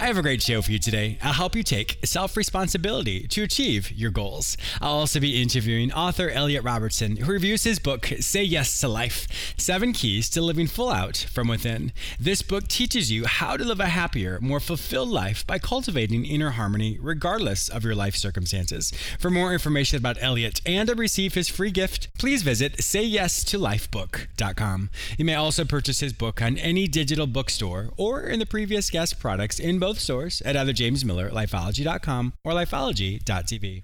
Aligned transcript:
I 0.00 0.06
have 0.06 0.16
a 0.16 0.22
great 0.22 0.40
show 0.42 0.62
for 0.62 0.72
you 0.72 0.78
today. 0.80 1.18
I'll 1.22 1.34
help 1.34 1.54
you 1.54 1.62
take 1.62 1.98
self 2.04 2.36
responsibility 2.36 3.28
to 3.28 3.44
achieve 3.44 3.92
your 3.92 4.10
goals. 4.10 4.56
I'll 4.80 4.94
also 4.94 5.20
be 5.20 5.40
interviewing 5.40 5.92
author 5.92 6.28
Elliot 6.30 6.64
Robertson, 6.64 7.18
who 7.18 7.30
reviews 7.30 7.62
his 7.62 7.78
book, 7.78 8.10
Say 8.18 8.42
Yes 8.42 8.80
to 8.80 8.88
Life 8.88 9.28
Seven 9.56 9.92
Keys 9.92 10.28
to 10.30 10.42
Living 10.42 10.66
Full 10.66 10.90
Out 10.90 11.16
from 11.32 11.46
Within. 11.46 11.92
This 12.18 12.42
book 12.42 12.66
teaches 12.68 13.12
you 13.12 13.26
how 13.26 13.56
to 13.56 13.62
live 13.64 13.78
a 13.80 13.86
happier, 13.86 14.40
more 14.40 14.58
fulfilled 14.60 15.10
life 15.10 15.46
by 15.46 15.60
cultivating 15.60 16.24
inner 16.24 16.50
harmony 16.50 16.98
regardless 17.00 17.68
of 17.68 17.84
your 17.84 17.94
life 17.94 18.16
circumstances. 18.16 18.92
For 19.20 19.30
more 19.30 19.52
information 19.52 19.98
about 19.98 20.18
Elliot 20.20 20.60
and 20.66 20.88
to 20.88 20.96
receive 20.96 21.34
his 21.34 21.48
free 21.48 21.70
gift, 21.70 22.08
please 22.18 22.42
visit 22.42 22.78
sayyestolifebook.com. 22.78 24.90
You 25.16 25.24
may 25.24 25.34
also 25.34 25.64
purchase 25.64 26.00
his 26.00 26.12
book 26.12 26.42
on 26.42 26.58
any 26.58 26.88
digital 26.88 27.28
bookstore 27.28 27.90
or 27.96 28.22
in 28.22 28.40
the 28.40 28.46
previous 28.46 28.90
guest 28.90 29.20
products 29.20 29.60
in 29.60 29.78
both 29.78 29.91
stores 29.98 30.42
at 30.42 30.56
either 30.56 30.72
James 30.72 31.04
Miller, 31.04 31.30
lifeology.com, 31.30 32.34
or 32.44 32.52
lifeology.tv. 32.52 33.82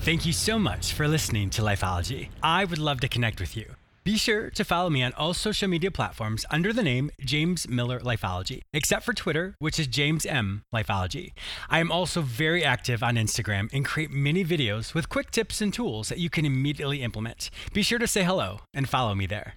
Thank 0.00 0.24
you 0.24 0.32
so 0.32 0.58
much 0.58 0.94
for 0.94 1.06
listening 1.06 1.50
to 1.50 1.60
Lifeology. 1.62 2.28
I 2.42 2.64
would 2.64 2.78
love 2.78 3.00
to 3.00 3.08
connect 3.08 3.40
with 3.40 3.56
you. 3.56 3.74
Be 4.04 4.16
sure 4.16 4.48
to 4.48 4.64
follow 4.64 4.88
me 4.88 5.02
on 5.02 5.12
all 5.12 5.34
social 5.34 5.68
media 5.68 5.90
platforms 5.90 6.46
under 6.50 6.72
the 6.72 6.82
name 6.82 7.10
James 7.20 7.68
Miller 7.68 8.00
Lifeology, 8.00 8.62
except 8.72 9.04
for 9.04 9.12
Twitter, 9.12 9.54
which 9.58 9.78
is 9.78 9.86
James 9.86 10.24
M 10.24 10.62
Lifeology. 10.74 11.32
I 11.68 11.80
am 11.80 11.92
also 11.92 12.22
very 12.22 12.64
active 12.64 13.02
on 13.02 13.16
Instagram 13.16 13.68
and 13.70 13.84
create 13.84 14.10
many 14.10 14.46
videos 14.46 14.94
with 14.94 15.10
quick 15.10 15.30
tips 15.30 15.60
and 15.60 15.74
tools 15.74 16.08
that 16.08 16.18
you 16.18 16.30
can 16.30 16.46
immediately 16.46 17.02
implement. 17.02 17.50
Be 17.74 17.82
sure 17.82 17.98
to 17.98 18.06
say 18.06 18.24
hello 18.24 18.60
and 18.72 18.88
follow 18.88 19.14
me 19.14 19.26
there. 19.26 19.56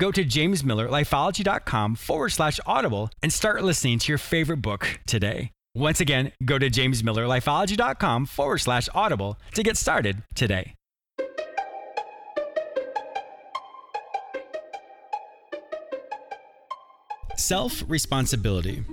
Go 0.00 0.10
to 0.10 0.24
jamesmillerlifeology.com 0.24 1.94
forward 1.96 2.30
slash 2.30 2.58
audible 2.66 3.10
and 3.22 3.32
start 3.32 3.62
listening 3.62 3.98
to 4.00 4.10
your 4.12 4.18
favorite 4.18 4.60
book 4.62 5.00
today. 5.06 5.52
Once 5.76 6.00
again, 6.00 6.32
go 6.44 6.58
to 6.58 6.70
jamesmillerlifeology.com 6.70 8.26
forward 8.26 8.58
slash 8.58 8.88
audible 8.94 9.38
to 9.54 9.62
get 9.62 9.76
started 9.76 10.22
today. 10.34 10.74
Self 17.36 17.82
responsibility. 17.88 18.84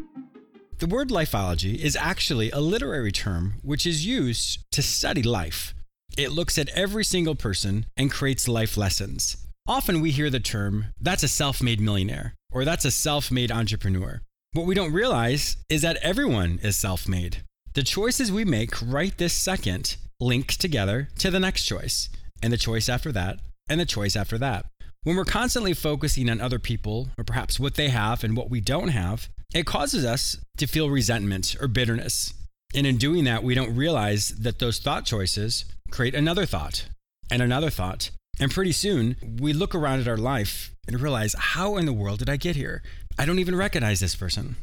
The 0.80 0.88
word 0.88 1.10
lifeology 1.10 1.78
is 1.78 1.96
actually 1.96 2.50
a 2.50 2.60
literary 2.60 3.12
term 3.12 3.54
which 3.62 3.86
is 3.86 4.04
used 4.04 4.66
to 4.72 4.82
study 4.82 5.22
life. 5.22 5.76
It 6.18 6.32
looks 6.32 6.58
at 6.58 6.70
every 6.70 7.04
single 7.04 7.36
person 7.36 7.86
and 7.96 8.10
creates 8.10 8.48
life 8.48 8.78
lessons. 8.78 9.38
Often 9.68 10.02
we 10.02 10.12
hear 10.12 10.30
the 10.30 10.40
term, 10.40 10.88
that's 11.00 11.24
a 11.24 11.28
self 11.28 11.62
made 11.62 11.80
millionaire, 11.80 12.36
or 12.52 12.66
that's 12.66 12.86
a 12.86 12.92
self 12.92 13.32
made 13.32 13.52
entrepreneur. 13.52 14.22
What 14.54 14.66
we 14.66 14.76
don't 14.76 14.92
realize 14.92 15.58
is 15.70 15.84
that 15.84 15.98
everyone 15.98 16.60
is 16.64 16.76
self 16.76 17.08
made. 17.08 17.44
The 17.74 17.84
choices 17.84 18.32
we 18.32 18.44
make 18.44 18.82
right 18.82 19.16
this 19.18 19.34
second 19.34 19.98
link 20.20 20.54
together 20.54 21.10
to 21.20 21.30
the 21.30 21.40
next 21.40 21.66
choice, 21.66 22.10
and 22.42 22.52
the 22.52 22.58
choice 22.58 22.90
after 22.90 23.12
that, 23.12 23.40
and 23.70 23.80
the 23.80 23.86
choice 23.86 24.16
after 24.16 24.38
that. 24.40 24.66
When 25.04 25.16
we're 25.16 25.26
constantly 25.26 25.74
focusing 25.74 26.30
on 26.30 26.42
other 26.42 26.60
people, 26.60 27.10
or 27.18 27.24
perhaps 27.24 27.60
what 27.60 27.76
they 27.76 27.90
have 27.90 28.24
and 28.24 28.36
what 28.36 28.50
we 28.50 28.62
don't 28.62 28.90
have, 28.90 29.30
it 29.54 29.66
causes 29.66 30.04
us 30.04 30.38
to 30.58 30.68
feel 30.68 30.90
resentment 30.90 31.56
or 31.62 31.68
bitterness. 31.68 32.34
And 32.74 32.88
in 32.88 32.98
doing 32.98 33.26
that, 33.26 33.44
we 33.44 33.54
don't 33.54 33.76
realize 33.76 34.30
that 34.30 34.60
those 34.60 34.80
thought 34.80 35.06
choices 35.06 35.66
create 35.92 36.16
another 36.16 36.46
thought 36.46 36.88
and 37.30 37.42
another 37.42 37.70
thought. 37.70 38.12
And 38.40 38.52
pretty 38.52 38.72
soon, 38.72 39.16
we 39.40 39.54
look 39.54 39.76
around 39.76 40.00
at 40.00 40.08
our 40.08 40.18
life 40.18 40.72
and 40.88 41.00
realize, 41.00 41.36
how 41.38 41.78
in 41.78 41.86
the 41.86 41.94
world 41.94 42.20
did 42.20 42.30
I 42.30 42.38
get 42.38 42.56
here? 42.56 42.82
I 43.18 43.26
don't 43.26 43.40
even 43.40 43.56
recognize 43.56 44.00
this 44.00 44.16
person. 44.16 44.56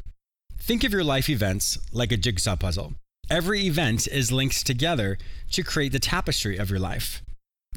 Think 0.57 0.83
of 0.83 0.91
your 0.91 1.03
life 1.03 1.29
events 1.29 1.77
like 1.91 2.11
a 2.11 2.17
jigsaw 2.17 2.55
puzzle. 2.55 2.93
Every 3.29 3.61
event 3.67 4.07
is 4.07 4.31
linked 4.31 4.65
together 4.65 5.17
to 5.51 5.63
create 5.63 5.91
the 5.91 5.99
tapestry 5.99 6.57
of 6.57 6.69
your 6.69 6.79
life. 6.79 7.21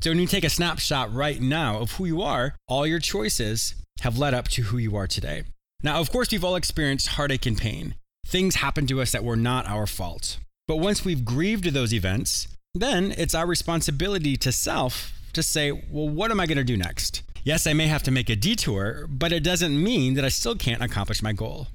So 0.03 0.11
when 0.11 0.19
you 0.19 0.27
take 0.27 0.45
a 0.45 0.51
snapshot 0.51 1.15
right 1.15 1.41
now 1.41 1.79
of 1.79 1.93
who 1.93 2.07
you 2.07 2.23
are, 2.23 2.57
all 2.67 2.87
your 2.87 2.99
choices 2.99 3.75
have 4.01 4.19
led 4.19 4.35
up 4.35 4.49
to 4.49 4.63
who 4.63 4.79
you 4.79 4.97
are 4.97 5.07
today. 5.07 5.45
Now, 5.83 6.01
of 6.01 6.11
course, 6.11 6.31
we've 6.33 6.45
all 6.45 6.57
experienced 6.57 7.09
heartache 7.09 7.47
and 7.47 7.57
pain. 7.57 7.95
Things 8.27 8.57
happen 8.57 8.87
to 8.89 9.01
us 9.01 9.13
that 9.13 9.25
were 9.25 9.37
not 9.37 9.67
our 9.69 9.87
fault. 9.87 10.39
But 10.67 10.77
once 10.77 11.05
we've 11.05 11.25
grieved 11.25 11.65
those 11.67 11.93
events, 11.93 12.49
then 12.75 13.13
it's 13.17 13.35
our 13.35 13.47
responsibility 13.47 14.37
to 14.39 14.53
self 14.53 15.13
to 15.33 15.43
say, 15.43 15.73
well, 15.73 16.09
what 16.09 16.31
am 16.31 16.41
I 16.41 16.47
going 16.47 16.59
to 16.59 16.65
do 16.65 16.77
next? 16.77 17.23
Yes, 17.45 17.67
I 17.67 17.73
may 17.73 17.89
have 17.89 18.03
to 18.05 18.11
make 18.11 18.31
a 18.31 18.37
detour, 18.37 19.07
but 19.09 19.33
it 19.33 19.43
doesn't 19.43 19.83
mean 19.83 20.15
that 20.15 20.25
I 20.25 20.29
still 20.29 20.55
can't 20.55 20.83
accomplish 20.83 21.23
my 21.23 21.33
goal. 21.33 21.69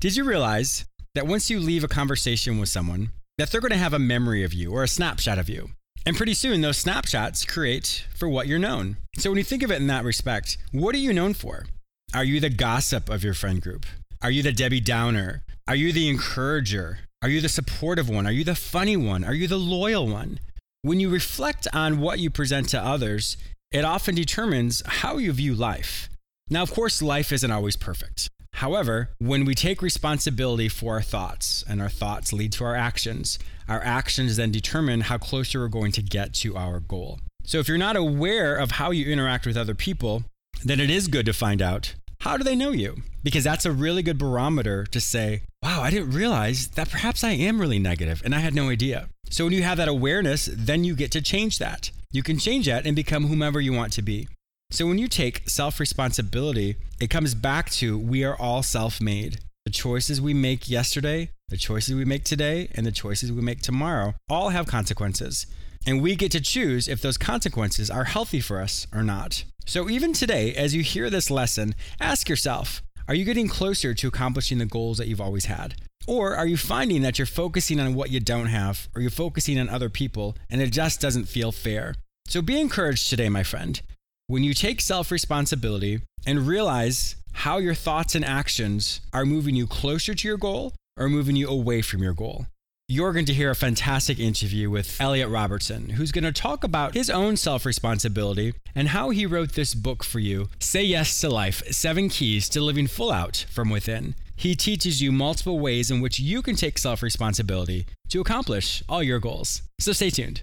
Did 0.00 0.14
you 0.14 0.24
realize 0.24 0.84
that 1.14 1.26
once 1.26 1.50
you 1.50 1.58
leave 1.58 1.82
a 1.82 1.88
conversation 1.88 2.58
with 2.58 2.68
someone, 2.68 3.10
that 3.36 3.50
they're 3.50 3.60
going 3.60 3.72
to 3.72 3.78
have 3.78 3.94
a 3.94 3.98
memory 3.98 4.44
of 4.44 4.52
you 4.52 4.72
or 4.72 4.84
a 4.84 4.88
snapshot 4.88 5.38
of 5.38 5.48
you? 5.48 5.70
And 6.06 6.16
pretty 6.16 6.34
soon, 6.34 6.60
those 6.60 6.78
snapshots 6.78 7.44
create 7.44 8.06
for 8.14 8.28
what 8.28 8.46
you're 8.46 8.58
known. 8.58 8.96
So 9.18 9.30
when 9.30 9.38
you 9.38 9.44
think 9.44 9.62
of 9.62 9.72
it 9.72 9.80
in 9.80 9.88
that 9.88 10.04
respect, 10.04 10.56
what 10.72 10.94
are 10.94 10.98
you 10.98 11.12
known 11.12 11.34
for? 11.34 11.66
Are 12.14 12.24
you 12.24 12.40
the 12.40 12.48
gossip 12.48 13.10
of 13.10 13.24
your 13.24 13.34
friend 13.34 13.60
group? 13.60 13.84
Are 14.22 14.30
you 14.30 14.42
the 14.42 14.52
Debbie 14.52 14.80
Downer? 14.80 15.42
Are 15.66 15.74
you 15.74 15.92
the 15.92 16.08
encourager? 16.08 17.00
Are 17.20 17.28
you 17.28 17.40
the 17.40 17.48
supportive 17.48 18.08
one? 18.08 18.26
Are 18.26 18.32
you 18.32 18.44
the 18.44 18.54
funny 18.54 18.96
one? 18.96 19.24
Are 19.24 19.34
you 19.34 19.48
the 19.48 19.58
loyal 19.58 20.06
one? 20.06 20.38
When 20.82 21.00
you 21.00 21.08
reflect 21.08 21.66
on 21.72 21.98
what 21.98 22.20
you 22.20 22.30
present 22.30 22.68
to 22.68 22.80
others, 22.80 23.36
it 23.72 23.84
often 23.84 24.14
determines 24.14 24.80
how 24.86 25.16
you 25.16 25.32
view 25.32 25.54
life. 25.54 26.08
Now, 26.48 26.62
of 26.62 26.70
course, 26.70 27.02
life 27.02 27.32
isn't 27.32 27.50
always 27.50 27.74
perfect. 27.74 28.30
However, 28.54 29.10
when 29.18 29.44
we 29.44 29.56
take 29.56 29.82
responsibility 29.82 30.68
for 30.68 30.94
our 30.94 31.02
thoughts 31.02 31.64
and 31.68 31.82
our 31.82 31.88
thoughts 31.88 32.32
lead 32.32 32.52
to 32.52 32.64
our 32.64 32.76
actions, 32.76 33.40
our 33.68 33.82
actions 33.82 34.36
then 34.36 34.52
determine 34.52 35.00
how 35.02 35.18
closer 35.18 35.58
we're 35.58 35.68
going 35.68 35.90
to 35.92 36.02
get 36.02 36.32
to 36.34 36.56
our 36.56 36.78
goal. 36.78 37.18
So, 37.42 37.58
if 37.58 37.66
you're 37.66 37.76
not 37.76 37.96
aware 37.96 38.54
of 38.54 38.72
how 38.72 38.92
you 38.92 39.12
interact 39.12 39.46
with 39.46 39.56
other 39.56 39.74
people, 39.74 40.22
then 40.64 40.78
it 40.78 40.90
is 40.90 41.08
good 41.08 41.26
to 41.26 41.32
find 41.32 41.60
out 41.60 41.94
how 42.20 42.36
do 42.36 42.44
they 42.44 42.56
know 42.56 42.70
you? 42.70 43.02
Because 43.24 43.44
that's 43.44 43.66
a 43.66 43.72
really 43.72 44.02
good 44.02 44.18
barometer 44.18 44.84
to 44.86 45.00
say, 45.00 45.42
wow, 45.60 45.82
I 45.82 45.90
didn't 45.90 46.10
realize 46.10 46.68
that 46.68 46.90
perhaps 46.90 47.24
I 47.24 47.30
am 47.30 47.60
really 47.60 47.78
negative 47.78 48.22
and 48.24 48.34
I 48.34 48.38
had 48.38 48.54
no 48.54 48.70
idea. 48.70 49.08
So 49.30 49.44
when 49.44 49.52
you 49.52 49.62
have 49.62 49.78
that 49.78 49.88
awareness, 49.88 50.48
then 50.52 50.84
you 50.84 50.94
get 50.94 51.12
to 51.12 51.22
change 51.22 51.58
that. 51.58 51.90
You 52.10 52.22
can 52.22 52.38
change 52.38 52.66
that 52.66 52.86
and 52.86 52.96
become 52.96 53.26
whomever 53.26 53.60
you 53.60 53.72
want 53.72 53.92
to 53.94 54.02
be. 54.02 54.28
So 54.70 54.86
when 54.86 54.98
you 54.98 55.08
take 55.08 55.48
self 55.48 55.80
responsibility, 55.80 56.76
it 57.00 57.10
comes 57.10 57.34
back 57.34 57.70
to 57.72 57.98
we 57.98 58.24
are 58.24 58.36
all 58.36 58.62
self 58.62 59.00
made. 59.00 59.38
The 59.64 59.70
choices 59.70 60.20
we 60.20 60.34
make 60.34 60.70
yesterday, 60.70 61.30
the 61.48 61.56
choices 61.56 61.94
we 61.94 62.04
make 62.04 62.24
today, 62.24 62.70
and 62.74 62.86
the 62.86 62.92
choices 62.92 63.32
we 63.32 63.42
make 63.42 63.60
tomorrow 63.60 64.14
all 64.28 64.50
have 64.50 64.66
consequences. 64.66 65.46
And 65.86 66.02
we 66.02 66.16
get 66.16 66.32
to 66.32 66.40
choose 66.40 66.88
if 66.88 67.00
those 67.00 67.18
consequences 67.18 67.90
are 67.90 68.04
healthy 68.04 68.40
for 68.40 68.60
us 68.60 68.86
or 68.92 69.02
not. 69.02 69.44
So 69.66 69.88
even 69.90 70.12
today, 70.12 70.54
as 70.54 70.74
you 70.74 70.82
hear 70.82 71.10
this 71.10 71.30
lesson, 71.30 71.74
ask 72.00 72.28
yourself 72.28 72.82
are 73.06 73.14
you 73.14 73.24
getting 73.24 73.48
closer 73.48 73.94
to 73.94 74.08
accomplishing 74.08 74.58
the 74.58 74.66
goals 74.66 74.98
that 74.98 75.08
you've 75.08 75.20
always 75.20 75.46
had? 75.46 75.76
Or 76.08 76.34
are 76.34 76.46
you 76.46 76.56
finding 76.56 77.02
that 77.02 77.18
you're 77.18 77.26
focusing 77.26 77.78
on 77.78 77.94
what 77.94 78.10
you 78.10 78.18
don't 78.18 78.46
have, 78.46 78.88
or 78.96 79.02
you're 79.02 79.10
focusing 79.10 79.60
on 79.60 79.68
other 79.68 79.90
people, 79.90 80.36
and 80.48 80.62
it 80.62 80.70
just 80.70 81.02
doesn't 81.02 81.26
feel 81.26 81.52
fair? 81.52 81.96
So 82.26 82.40
be 82.40 82.58
encouraged 82.58 83.10
today, 83.10 83.28
my 83.28 83.42
friend. 83.42 83.78
When 84.26 84.42
you 84.42 84.54
take 84.54 84.80
self 84.80 85.10
responsibility 85.10 86.00
and 86.26 86.46
realize 86.46 87.14
how 87.34 87.58
your 87.58 87.74
thoughts 87.74 88.14
and 88.14 88.24
actions 88.24 89.02
are 89.12 89.26
moving 89.26 89.54
you 89.54 89.66
closer 89.66 90.14
to 90.14 90.26
your 90.26 90.38
goal 90.38 90.72
or 90.96 91.10
moving 91.10 91.36
you 91.36 91.46
away 91.46 91.82
from 91.82 92.02
your 92.02 92.14
goal. 92.14 92.46
You're 92.88 93.12
going 93.12 93.26
to 93.26 93.34
hear 93.34 93.50
a 93.50 93.54
fantastic 93.54 94.18
interview 94.18 94.70
with 94.70 94.98
Elliot 94.98 95.28
Robertson, 95.28 95.90
who's 95.90 96.10
going 96.10 96.24
to 96.24 96.32
talk 96.32 96.64
about 96.64 96.94
his 96.94 97.10
own 97.10 97.36
self 97.36 97.66
responsibility 97.66 98.54
and 98.74 98.88
how 98.88 99.10
he 99.10 99.26
wrote 99.26 99.52
this 99.52 99.74
book 99.74 100.02
for 100.02 100.20
you 100.20 100.48
Say 100.58 100.84
Yes 100.84 101.20
to 101.20 101.28
Life 101.28 101.62
Seven 101.70 102.08
Keys 102.08 102.48
to 102.48 102.62
Living 102.62 102.86
Full 102.86 103.12
Out 103.12 103.44
from 103.50 103.68
Within. 103.68 104.14
He 104.38 104.54
teaches 104.54 105.02
you 105.02 105.10
multiple 105.10 105.58
ways 105.58 105.90
in 105.90 106.00
which 106.00 106.20
you 106.20 106.42
can 106.42 106.54
take 106.54 106.78
self 106.78 107.02
responsibility 107.02 107.86
to 108.10 108.20
accomplish 108.20 108.84
all 108.88 109.02
your 109.02 109.18
goals. 109.18 109.62
So 109.80 109.90
stay 109.90 110.10
tuned. 110.10 110.42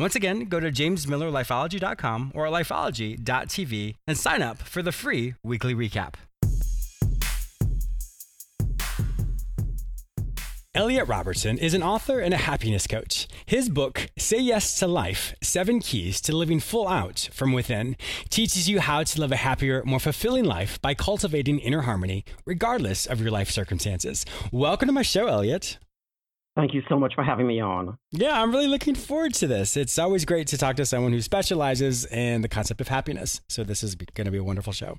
Once 0.00 0.14
again, 0.14 0.46
go 0.46 0.58
to 0.58 0.72
jamesmillerlifeology.com 0.72 2.32
or 2.34 2.46
lifeology.tv 2.46 3.94
and 4.06 4.16
sign 4.16 4.40
up 4.40 4.58
for 4.62 4.80
the 4.80 4.92
free 4.92 5.34
weekly 5.44 5.74
recap. 5.74 6.14
Elliot 10.74 11.06
Robertson 11.06 11.58
is 11.58 11.74
an 11.74 11.82
author 11.82 12.20
and 12.20 12.32
a 12.32 12.38
happiness 12.38 12.86
coach. 12.86 13.28
His 13.44 13.68
book, 13.68 14.08
Say 14.16 14.38
Yes 14.38 14.78
to 14.78 14.86
Life 14.86 15.34
Seven 15.42 15.80
Keys 15.80 16.20
to 16.22 16.34
Living 16.34 16.60
Full 16.60 16.88
Out 16.88 17.28
from 17.32 17.52
Within, 17.52 17.96
teaches 18.30 18.70
you 18.70 18.80
how 18.80 19.02
to 19.02 19.20
live 19.20 19.32
a 19.32 19.36
happier, 19.36 19.82
more 19.84 20.00
fulfilling 20.00 20.44
life 20.44 20.80
by 20.80 20.94
cultivating 20.94 21.58
inner 21.58 21.82
harmony, 21.82 22.24
regardless 22.46 23.04
of 23.04 23.20
your 23.20 23.32
life 23.32 23.50
circumstances. 23.50 24.24
Welcome 24.50 24.86
to 24.86 24.92
my 24.92 25.02
show, 25.02 25.26
Elliot. 25.26 25.78
Thank 26.56 26.74
you 26.74 26.82
so 26.88 26.98
much 26.98 27.14
for 27.14 27.22
having 27.22 27.46
me 27.46 27.60
on. 27.60 27.96
Yeah, 28.10 28.40
I'm 28.42 28.50
really 28.50 28.66
looking 28.66 28.94
forward 28.94 29.34
to 29.34 29.46
this. 29.46 29.76
It's 29.76 29.98
always 29.98 30.24
great 30.24 30.48
to 30.48 30.58
talk 30.58 30.76
to 30.76 30.86
someone 30.86 31.12
who 31.12 31.22
specializes 31.22 32.04
in 32.06 32.42
the 32.42 32.48
concept 32.48 32.80
of 32.80 32.88
happiness. 32.88 33.40
So 33.48 33.62
this 33.62 33.82
is 33.82 33.94
going 33.94 34.24
to 34.24 34.30
be 34.30 34.38
a 34.38 34.44
wonderful 34.44 34.72
show. 34.72 34.98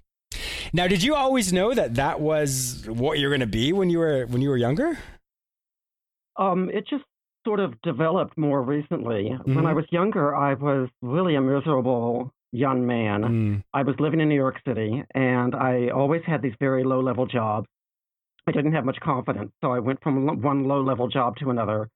Now, 0.72 0.88
did 0.88 1.04
you 1.04 1.14
always 1.14 1.52
know 1.52 1.74
that 1.74 1.96
that 1.96 2.22
was 2.22 2.86
what 2.88 3.20
you're 3.20 3.30
going 3.30 3.42
to 3.42 3.48
be 3.48 3.74
when 3.74 3.90
you 3.90 4.00
were 4.00 4.26
when 4.28 4.42
you 4.42 4.50
were 4.50 4.58
younger? 4.58 4.98
Um, 6.38 6.70
it 6.74 6.88
just 6.88 7.04
sort 7.46 7.60
of 7.60 7.80
developed 7.82 8.38
more 8.38 8.62
recently. 8.62 9.32
Mm-hmm. 9.32 9.56
When 9.56 9.66
I 9.66 9.74
was 9.74 9.86
younger, 9.92 10.36
I 10.36 10.54
was 10.54 10.90
really 11.02 11.36
a 11.36 11.42
miserable 11.42 12.34
young 12.52 12.86
man. 12.86 13.22
Mm. 13.22 13.64
I 13.74 13.84
was 13.84 13.96
living 14.00 14.20
in 14.20 14.30
New 14.30 14.36
York 14.36 14.60
City, 14.66 15.04
and 15.16 15.56
I 15.56 15.90
always 15.90 16.22
had 16.26 16.42
these 16.42 16.54
very 16.60 16.84
low 16.84 17.02
level 17.02 17.26
jobs. 17.26 17.68
I 18.48 18.52
didn't 18.52 18.74
have 18.74 18.86
much 18.86 19.00
confidence, 19.00 19.52
so 19.62 19.72
I 19.72 19.80
went 19.80 20.02
from 20.02 20.42
one 20.42 20.68
low 20.68 20.82
level 20.82 21.08
job 21.08 21.36
to 21.38 21.50
another. 21.50 21.90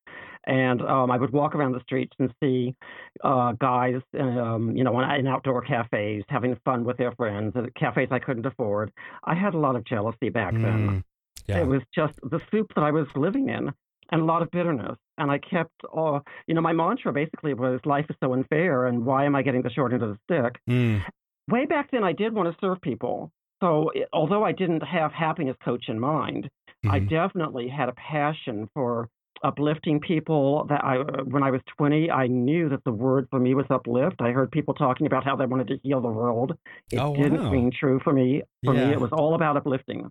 And 0.47 0.79
um, 0.83 1.09
I 1.09 1.17
would 1.17 1.33
walk 1.33 1.55
around 1.55 1.71
the 1.71 1.79
streets 1.79 2.13
and 2.19 2.31
see 2.41 2.75
uh, 3.23 3.53
guys, 3.53 4.01
um, 4.19 4.73
you 4.75 4.83
know, 4.83 4.99
in 4.99 5.25
outdoor 5.25 5.63
cafes 5.63 6.23
having 6.29 6.55
fun 6.63 6.85
with 6.85 6.97
their 6.97 7.13
friends 7.13 7.53
at 7.55 7.73
cafes 7.73 8.09
I 8.11 8.19
couldn't 8.19 8.45
afford. 8.45 8.91
I 9.23 9.33
had 9.33 9.55
a 9.55 9.57
lot 9.57 9.75
of 9.75 9.83
jealousy 9.85 10.29
back 10.29 10.53
mm, 10.53 10.61
then. 10.61 11.03
Yeah. 11.47 11.61
It 11.61 11.67
was 11.67 11.81
just 11.93 12.13
the 12.21 12.39
soup 12.51 12.71
that 12.75 12.83
I 12.83 12.91
was 12.91 13.07
living 13.15 13.49
in 13.49 13.71
and 14.11 14.21
a 14.21 14.25
lot 14.25 14.43
of 14.43 14.51
bitterness. 14.51 14.97
And 15.17 15.31
I 15.31 15.39
kept, 15.39 15.73
uh, 15.95 16.19
you 16.45 16.53
know, 16.53 16.61
my 16.61 16.73
mantra 16.73 17.11
basically 17.11 17.55
was 17.55 17.79
life 17.85 18.05
is 18.09 18.15
so 18.23 18.33
unfair 18.33 18.85
and 18.85 19.03
why 19.03 19.25
am 19.25 19.35
I 19.35 19.41
getting 19.41 19.63
the 19.63 19.71
short 19.71 19.93
end 19.93 20.03
of 20.03 20.09
the 20.09 20.17
stick? 20.25 20.61
Mm. 20.69 21.03
Way 21.49 21.65
back 21.65 21.91
then, 21.91 22.03
I 22.03 22.13
did 22.13 22.33
want 22.33 22.51
to 22.51 22.57
serve 22.59 22.81
people. 22.81 23.31
So, 23.63 23.91
although 24.11 24.43
I 24.43 24.51
didn't 24.51 24.81
have 24.81 25.11
happiness 25.11 25.55
coach 25.63 25.85
in 25.87 25.99
mind, 25.99 26.43
mm-hmm. 26.43 26.91
I 26.91 26.99
definitely 26.99 27.67
had 27.67 27.89
a 27.89 27.93
passion 27.93 28.69
for 28.73 29.09
uplifting 29.43 29.99
people 29.99 30.65
that 30.69 30.83
I 30.83 30.97
when 31.23 31.43
I 31.43 31.51
was 31.51 31.61
20 31.77 32.09
I 32.09 32.27
knew 32.27 32.69
that 32.69 32.83
the 32.83 32.91
word 32.91 33.27
for 33.29 33.39
me 33.39 33.53
was 33.53 33.65
uplift 33.69 34.15
I 34.19 34.31
heard 34.31 34.51
people 34.51 34.73
talking 34.73 35.05
about 35.07 35.23
how 35.23 35.35
they 35.35 35.45
wanted 35.45 35.67
to 35.67 35.77
heal 35.83 36.01
the 36.01 36.09
world 36.09 36.57
it 36.91 36.97
oh, 36.97 37.15
didn't 37.15 37.43
wow. 37.43 37.51
ring 37.51 37.71
true 37.77 37.99
for 38.03 38.13
me 38.13 38.41
for 38.63 38.73
yeah. 38.73 38.87
me 38.87 38.93
it 38.93 38.99
was 38.99 39.11
all 39.11 39.35
about 39.35 39.57
uplifting 39.57 40.09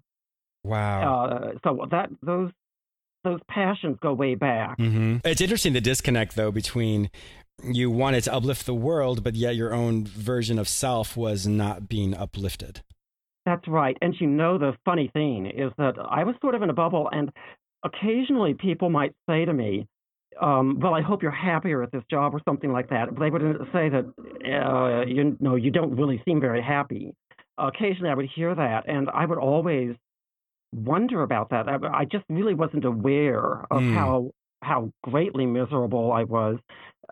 wow 0.63 1.25
uh, 1.25 1.53
so 1.65 1.87
that 1.91 2.11
those 2.23 2.51
those 3.25 3.41
passions 3.49 3.97
go 4.03 4.13
way 4.13 4.35
back 4.35 4.79
mm-hmm. 4.79 5.17
it's 5.25 5.41
interesting 5.41 5.73
the 5.73 5.81
disconnect 5.81 6.37
though 6.37 6.51
between 6.51 7.11
you 7.63 7.91
wanted 7.91 8.23
to 8.25 8.33
uplift 8.33 8.67
the 8.67 8.75
world 8.75 9.25
but 9.25 9.35
yet 9.35 9.57
your 9.57 9.73
own 9.73 10.05
version 10.05 10.59
of 10.59 10.69
self 10.69 11.17
was 11.17 11.47
not 11.47 11.89
being 11.89 12.15
uplifted 12.15 12.83
that's 13.45 13.67
right. 13.69 13.97
And 14.01 14.15
you 14.19 14.27
know, 14.27 14.59
the 14.59 14.73
funny 14.85 15.11
thing 15.13 15.47
is 15.47 15.73
that 15.79 15.95
I 15.99 16.25
was 16.25 16.35
sort 16.41 16.55
of 16.55 16.63
in 16.63 16.71
a 16.71 16.75
bubble, 16.75 17.09
and 17.13 17.31
occasionally 17.85 18.55
people 18.55 18.91
might 18.91 19.13
say 19.29 19.45
to 19.45 19.53
me, 19.53 19.87
um, 20.41 20.81
well, 20.81 20.95
I 20.95 21.01
hope 21.01 21.23
you're 21.23 21.31
happier 21.31 21.83
at 21.83 21.93
this 21.93 22.03
job 22.11 22.35
or 22.35 22.41
something 22.45 22.73
like 22.73 22.91
that. 22.91 23.15
But 23.15 23.21
they 23.21 23.31
would 23.31 23.43
say 23.73 23.89
that, 23.89 24.05
uh, 24.45 25.07
you 25.07 25.37
know, 25.41 25.55
you 25.55 25.71
don't 25.71 25.97
really 25.97 26.21
seem 26.25 26.41
very 26.41 26.63
happy. 26.63 27.15
Occasionally 27.59 28.11
I 28.11 28.15
would 28.15 28.29
hear 28.35 28.55
that, 28.55 28.89
and 28.89 29.09
I 29.11 29.27
would 29.27 29.39
always 29.39 29.95
wonder 30.75 31.23
about 31.23 31.51
that. 31.51 31.69
I, 31.69 31.77
I 32.01 32.05
just 32.05 32.25
really 32.29 32.55
wasn't 32.55 32.85
aware 32.85 33.61
of 33.71 33.83
mm. 33.83 33.95
how 33.95 34.31
how 34.63 34.91
greatly 35.03 35.47
miserable 35.47 36.11
I 36.11 36.25
was 36.25 36.59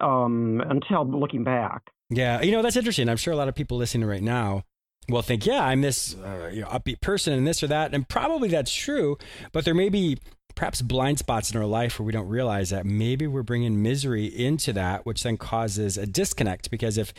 um, 0.00 0.62
until 0.68 1.06
looking 1.06 1.44
back. 1.44 1.82
Yeah, 2.10 2.42
you 2.42 2.50
know 2.50 2.62
that's 2.62 2.76
interesting. 2.76 3.08
I'm 3.08 3.16
sure 3.16 3.32
a 3.32 3.36
lot 3.36 3.48
of 3.48 3.54
people 3.54 3.76
listening 3.76 4.08
right 4.08 4.22
now 4.22 4.64
will 5.08 5.22
think, 5.22 5.46
yeah, 5.46 5.64
I'm 5.64 5.80
this 5.80 6.14
uh, 6.14 6.50
you 6.52 6.62
know, 6.62 6.68
upbeat 6.68 7.00
person 7.00 7.32
and 7.32 7.46
this 7.46 7.62
or 7.62 7.66
that. 7.68 7.94
And 7.94 8.08
probably 8.08 8.48
that's 8.48 8.72
true, 8.72 9.18
but 9.52 9.64
there 9.64 9.74
may 9.74 9.88
be 9.88 10.18
perhaps 10.54 10.82
blind 10.82 11.18
spots 11.18 11.50
in 11.50 11.58
our 11.58 11.66
life 11.66 11.98
where 11.98 12.06
we 12.06 12.12
don't 12.12 12.28
realize 12.28 12.70
that 12.70 12.84
maybe 12.84 13.26
we're 13.26 13.42
bringing 13.42 13.82
misery 13.82 14.26
into 14.26 14.72
that 14.72 15.06
which 15.06 15.22
then 15.22 15.36
causes 15.36 15.96
a 15.96 16.06
disconnect 16.06 16.70
because 16.70 16.98
if 16.98 17.12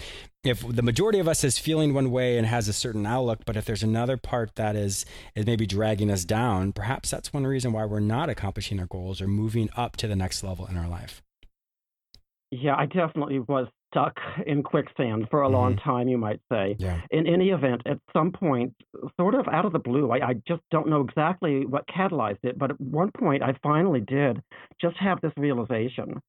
if 0.43 0.65
the 0.67 0.81
majority 0.81 1.19
of 1.19 1.27
us 1.27 1.43
is 1.43 1.57
feeling 1.57 1.93
one 1.93 2.11
way 2.11 2.37
and 2.37 2.45
has 2.45 2.67
a 2.67 2.73
certain 2.73 3.05
outlook 3.05 3.39
but 3.45 3.57
if 3.57 3.65
there's 3.65 3.83
another 3.83 4.17
part 4.17 4.55
that 4.55 4.75
is 4.75 5.05
is 5.35 5.45
maybe 5.45 5.65
dragging 5.65 6.11
us 6.11 6.23
down 6.25 6.71
perhaps 6.71 7.09
that's 7.09 7.33
one 7.33 7.45
reason 7.45 7.71
why 7.71 7.85
we're 7.85 7.99
not 7.99 8.29
accomplishing 8.29 8.79
our 8.79 8.87
goals 8.87 9.21
or 9.21 9.27
moving 9.27 9.69
up 9.75 9.97
to 9.97 10.07
the 10.07 10.15
next 10.15 10.43
level 10.43 10.65
in 10.67 10.77
our 10.77 10.87
life 10.87 11.21
yeah 12.51 12.75
i 12.75 12.85
definitely 12.85 13.39
was 13.39 13.67
stuck 13.93 14.17
in 14.45 14.63
quicksand 14.63 15.27
for 15.29 15.43
a 15.43 15.45
mm-hmm. 15.45 15.55
long 15.55 15.77
time, 15.77 16.07
you 16.07 16.17
might 16.17 16.39
say. 16.51 16.75
Yeah. 16.79 16.99
In 17.11 17.27
any 17.27 17.49
event, 17.49 17.81
at 17.85 17.99
some 18.11 18.31
point, 18.31 18.73
sort 19.19 19.35
of 19.35 19.47
out 19.47 19.65
of 19.65 19.73
the 19.73 19.79
blue, 19.79 20.11
I, 20.11 20.29
I, 20.29 20.33
just 20.47 20.61
don't 20.71 20.89
know 20.89 21.01
exactly 21.01 21.65
what 21.65 21.87
catalyzed 21.87 22.43
it, 22.43 22.57
but 22.57 22.71
at 22.71 22.81
one 22.81 23.11
point, 23.17 23.43
I 23.43 23.55
finally 23.61 24.01
did 24.01 24.41
just 24.81 24.97
have 24.97 25.21
this 25.21 25.31
realization 25.37 26.19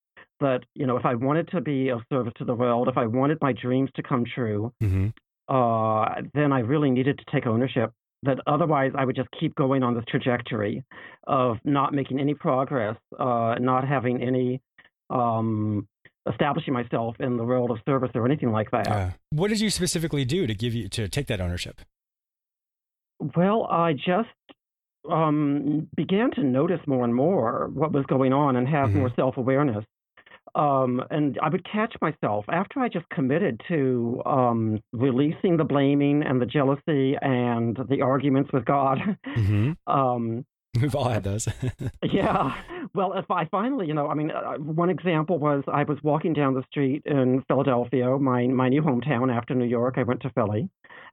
that, 0.41 0.61
you 0.75 0.87
know, 0.87 0.97
if 0.97 1.07
I 1.07 1.15
wanted 1.15 1.49
to 1.49 1.61
be 1.61 1.89
of 1.89 2.01
service 2.13 2.35
to 2.37 2.45
the 2.45 2.55
world, 2.55 2.89
if 2.89 2.99
I 2.99 3.07
wanted 3.07 3.39
my 3.41 3.53
dreams 3.53 3.91
to 3.97 4.03
come 4.03 4.25
true, 4.35 4.73
mm-hmm. 4.83 5.09
uh, 5.49 6.23
then 6.35 6.53
I 6.53 6.61
really 6.61 6.91
needed 6.91 7.19
to 7.19 7.25
take 7.33 7.47
ownership. 7.47 7.91
That 8.23 8.39
otherwise 8.47 8.93
I 8.97 9.05
would 9.05 9.17
just 9.17 9.29
keep 9.39 9.55
going 9.55 9.83
on 9.83 9.95
this 9.95 10.05
trajectory 10.09 10.83
of 11.27 11.59
not 11.63 11.93
making 11.93 12.21
any 12.21 12.33
progress, 12.33 12.97
uh, 13.19 13.57
not 13.61 13.87
having 13.87 14.23
any 14.23 14.63
um, 15.11 15.87
establishing 16.31 16.73
myself 16.73 17.17
in 17.21 17.37
the 17.37 17.45
world 17.45 17.71
of 17.71 17.79
service 17.87 18.11
or 18.15 18.25
anything 18.25 18.51
like 18.51 18.71
that. 18.71 18.89
Uh, 18.89 19.11
what 19.31 19.49
did 19.49 19.61
you 19.61 19.71
specifically 19.71 20.25
do 20.25 20.47
to 20.47 20.55
give 20.55 20.75
you 20.75 20.89
to 20.89 21.09
take 21.09 21.27
that 21.27 21.41
ownership? 21.41 21.81
Well, 23.37 23.67
I 23.71 23.93
just 23.93 24.29
um, 25.11 25.89
began 25.97 26.31
to 26.33 26.43
notice 26.43 26.81
more 26.87 27.05
and 27.05 27.15
more 27.15 27.71
what 27.73 27.93
was 27.93 28.05
going 28.07 28.33
on 28.33 28.57
and 28.57 28.69
have 28.69 28.91
mm-hmm. 28.91 29.01
more 29.01 29.11
self 29.17 29.37
awareness. 29.37 29.85
Um, 30.55 31.03
and 31.11 31.37
I 31.43 31.49
would 31.49 31.67
catch 31.71 31.95
myself 32.01 32.45
after 32.49 32.79
I 32.79 32.89
just 32.89 33.09
committed 33.09 33.61
to 33.69 34.23
um, 34.25 34.81
releasing 34.93 35.57
the 35.57 35.65
blaming 35.65 36.23
and 36.23 36.41
the 36.41 36.47
jealousy 36.47 37.17
and 37.21 37.77
the 37.89 38.03
arguments 38.03 38.51
with 38.53 38.65
God. 38.65 38.99
Mm-hmm. 39.27 39.73
We've 40.81 40.95
all 40.95 41.09
had 41.09 41.25
those. 41.25 41.49
yeah. 42.03 42.57
Well, 42.95 43.13
if 43.15 43.31
I 43.31 43.47
finally, 43.47 43.87
you 43.87 43.95
know, 43.95 44.09
I 44.09 44.15
mean, 44.15 44.31
uh, 44.31 44.55
one 44.55 44.91
example 44.91 45.39
was 45.39 45.63
I 45.69 45.85
was 45.85 45.99
walking 46.03 46.33
down 46.33 46.55
the 46.55 46.65
street 46.71 47.03
in 47.07 47.45
Philadelphia, 47.49 48.19
my 48.19 48.47
my 48.47 48.69
new 48.69 48.83
hometown 48.83 49.35
after 49.35 49.55
New 49.55 49.67
York. 49.67 49.95
I 49.97 50.03
went 50.03 50.23
to 50.23 50.31
Philly, 50.31 50.69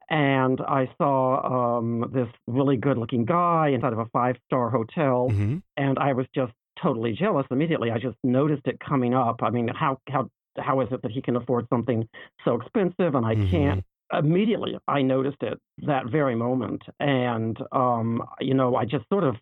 and 0.09 0.59
I 0.61 0.89
saw 0.97 1.77
um, 1.77 2.11
this 2.13 2.27
really 2.47 2.77
good-looking 2.77 3.25
guy 3.25 3.69
inside 3.69 3.93
of 3.93 3.99
a 3.99 4.05
five-star 4.05 4.69
hotel, 4.69 5.29
mm-hmm. 5.29 5.57
and 5.77 5.99
I 5.99 6.13
was 6.13 6.25
just 6.35 6.53
totally 6.81 7.13
jealous 7.13 7.45
immediately. 7.51 7.91
I 7.91 7.97
just 7.97 8.17
noticed 8.23 8.63
it 8.65 8.79
coming 8.79 9.13
up. 9.13 9.41
I 9.41 9.49
mean, 9.49 9.67
how 9.67 9.99
how 10.09 10.29
how 10.57 10.81
is 10.81 10.89
it 10.91 11.01
that 11.03 11.11
he 11.11 11.21
can 11.21 11.35
afford 11.35 11.67
something 11.69 12.07
so 12.43 12.55
expensive 12.55 13.15
and 13.15 13.25
I 13.25 13.35
mm-hmm. 13.35 13.51
can't? 13.51 13.85
Immediately, 14.13 14.77
I 14.89 15.01
noticed 15.03 15.41
it 15.41 15.57
that 15.87 16.07
very 16.11 16.35
moment, 16.35 16.81
and 16.99 17.57
um, 17.71 18.21
you 18.41 18.53
know, 18.53 18.75
I 18.75 18.83
just 18.83 19.07
sort 19.07 19.23
of 19.23 19.37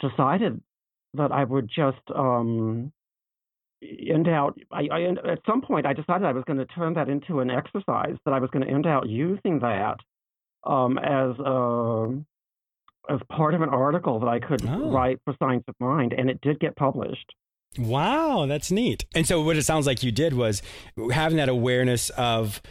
decided 0.00 0.60
that 1.14 1.32
I 1.32 1.44
would 1.44 1.68
just 1.68 2.02
um, 2.14 2.92
end 3.82 4.28
out. 4.28 4.58
I, 4.72 4.88
I, 4.90 5.02
at 5.30 5.40
some 5.46 5.62
point, 5.62 5.86
I 5.86 5.92
decided 5.92 6.24
I 6.24 6.32
was 6.32 6.44
going 6.46 6.58
to 6.58 6.66
turn 6.66 6.94
that 6.94 7.08
into 7.08 7.40
an 7.40 7.50
exercise. 7.50 8.16
That 8.24 8.34
I 8.34 8.40
was 8.40 8.50
going 8.50 8.66
to 8.66 8.72
end 8.72 8.86
out 8.86 9.08
using 9.08 9.60
that 9.60 9.96
um, 10.64 10.98
as 10.98 11.38
a 11.38 11.44
um, 11.44 12.26
as 13.10 13.20
part 13.30 13.54
of 13.54 13.60
an 13.60 13.68
article 13.68 14.18
that 14.20 14.28
I 14.28 14.40
could 14.40 14.66
oh. 14.66 14.90
write 14.90 15.20
for 15.24 15.34
Science 15.38 15.64
of 15.68 15.74
Mind, 15.78 16.14
and 16.16 16.30
it 16.30 16.40
did 16.40 16.58
get 16.58 16.74
published. 16.74 17.34
Wow, 17.78 18.46
that's 18.46 18.70
neat. 18.70 19.04
And 19.14 19.26
so, 19.26 19.42
what 19.42 19.56
it 19.56 19.64
sounds 19.64 19.86
like 19.86 20.02
you 20.02 20.12
did 20.12 20.34
was 20.34 20.62
having 21.12 21.36
that 21.38 21.48
awareness 21.48 22.10
of 22.10 22.62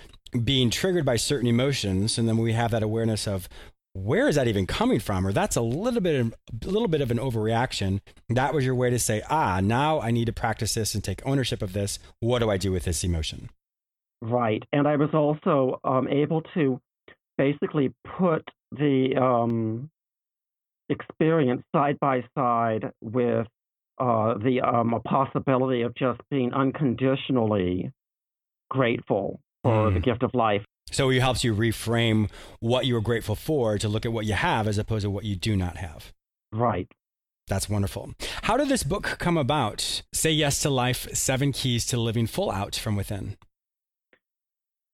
being 0.44 0.70
triggered 0.70 1.06
by 1.06 1.18
certain 1.18 1.48
emotions, 1.48 2.18
and 2.18 2.28
then 2.28 2.38
we 2.38 2.54
have 2.54 2.72
that 2.72 2.84
awareness 2.84 3.28
of 3.28 3.48
where 3.94 4.28
is 4.28 4.36
that 4.36 4.48
even 4.48 4.66
coming 4.66 5.00
from, 5.00 5.26
or 5.26 5.32
that's 5.32 5.56
a 5.56 5.62
little 5.62 6.02
bit, 6.02 6.20
of, 6.20 6.34
a 6.64 6.68
little 6.68 6.88
bit 6.88 7.02
of 7.02 7.12
an 7.12 7.18
overreaction. 7.18 8.02
That 8.30 8.54
was 8.54 8.66
your 8.66 8.76
way 8.76 8.90
to 8.90 9.00
say, 9.00 9.22
ah, 9.30 9.60
now 9.62 10.02
I 10.02 10.12
need 10.12 10.26
to 10.26 10.34
practice 10.34 10.74
this 10.74 10.96
and 10.96 11.04
take 11.04 11.26
ownership 11.26 11.62
of 11.62 11.74
this. 11.74 12.00
What 12.20 12.40
do 12.40 12.50
I 12.50 12.58
do 12.58 12.72
with 12.72 12.86
this 12.86 13.04
emotion? 13.04 13.50
Right, 14.22 14.64
and 14.72 14.88
I 14.88 14.96
was 14.96 15.10
also 15.14 15.80
um, 15.84 16.08
able 16.08 16.42
to 16.54 16.80
basically 17.38 17.94
put 18.18 18.48
the 18.72 19.16
um, 19.22 19.90
experience 20.90 21.64
side 21.76 22.00
by 22.00 22.24
side 22.36 22.92
with 23.02 23.48
uh, 24.00 24.36
the 24.38 24.62
um, 24.62 24.94
a 24.94 25.00
possibility 25.02 25.82
of 25.82 25.94
just 25.96 26.20
being 26.32 26.54
unconditionally 26.54 27.92
grateful 28.70 29.40
for 29.64 29.92
mm. 29.92 29.94
the 29.94 30.00
gift 30.00 30.24
of 30.24 30.34
life. 30.34 30.64
So 30.92 31.10
it 31.10 31.22
helps 31.22 31.44
you 31.44 31.56
reframe 31.56 32.30
what 32.60 32.86
you 32.86 32.96
are 32.96 33.02
grateful 33.02 33.36
for 33.36 33.78
to 33.78 33.88
look 33.90 34.06
at 34.06 34.14
what 34.14 34.26
you 34.26 34.34
have 34.34 34.68
as 34.68 34.78
opposed 34.78 35.04
to 35.04 35.10
what 35.10 35.26
you 35.26 35.36
do 35.36 35.56
not 35.56 35.78
have. 35.78 36.14
Right. 36.52 36.88
That's 37.48 37.70
wonderful. 37.70 38.14
How 38.44 38.58
did 38.58 38.70
this 38.70 38.84
book 38.84 39.18
come 39.20 39.38
about? 39.38 40.04
Say 40.14 40.32
Yes 40.32 40.62
to 40.62 40.70
Life 40.70 41.08
Seven 41.14 41.52
Keys 41.52 41.86
to 41.88 41.98
Living 41.98 42.28
Full 42.28 42.52
Out 42.52 42.76
from 42.76 42.96
Within. 42.96 43.38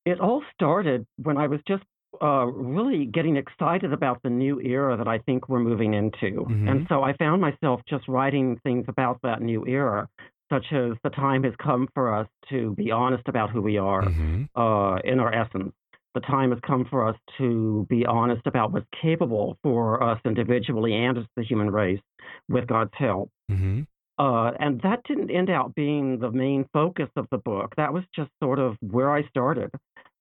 It 0.06 0.20
all 0.20 0.44
started 0.56 1.06
when 1.18 1.38
I 1.38 1.48
was 1.48 1.60
just 1.68 1.84
uh, 2.22 2.46
really 2.46 3.06
getting 3.06 3.38
excited 3.38 3.94
about 3.94 4.22
the 4.24 4.30
new 4.30 4.60
era 4.62 4.98
that 4.98 5.08
I 5.08 5.20
think 5.20 5.48
we're 5.48 5.60
moving 5.60 5.94
into. 5.94 6.42
Mm-hmm. 6.42 6.68
And 6.68 6.86
so 6.90 7.04
I 7.04 7.16
found 7.18 7.42
myself 7.42 7.82
just 7.88 8.08
writing 8.08 8.60
things 8.64 8.86
about 8.88 9.20
that 9.22 9.42
new 9.42 9.66
era, 9.68 10.08
such 10.52 10.66
as 10.72 10.94
the 11.04 11.12
time 11.12 11.44
has 11.44 11.54
come 11.62 11.88
for 11.94 12.14
us 12.14 12.28
to 12.50 12.74
be 12.76 12.90
honest 12.90 13.28
about 13.28 13.52
who 13.52 13.62
we 13.62 13.78
are 13.78 14.04
mm-hmm. 14.04 14.46
uh, 14.60 14.98
in 15.00 15.20
our 15.20 15.34
essence. 15.34 15.72
The 16.16 16.22
time 16.22 16.52
has 16.52 16.60
come 16.66 16.86
for 16.90 17.08
us 17.08 17.16
to 17.38 17.86
be 17.90 18.06
honest 18.06 18.42
about 18.46 18.72
what's 18.72 18.88
capable 19.02 19.58
for 19.62 20.02
us 20.02 20.20
individually 20.26 20.94
and 20.96 21.18
as 21.18 21.26
the 21.36 21.44
human 21.44 21.70
race 21.72 22.02
with 22.48 22.68
God's 22.68 22.92
help. 22.98 23.30
Mm-hmm. 23.52 23.82
Uh, 24.18 24.52
and 24.60 24.82
that 24.82 25.02
didn't 25.08 25.32
end 25.32 25.50
out 25.50 25.74
being 25.76 26.20
the 26.20 26.32
main 26.32 26.66
focus 26.74 27.08
of 27.16 27.28
the 27.32 27.38
book. 27.38 27.74
That 27.78 27.94
was 27.94 28.04
just 28.14 28.30
sort 28.44 28.60
of 28.60 28.76
where 28.82 29.12
I 29.12 29.26
started. 29.30 29.70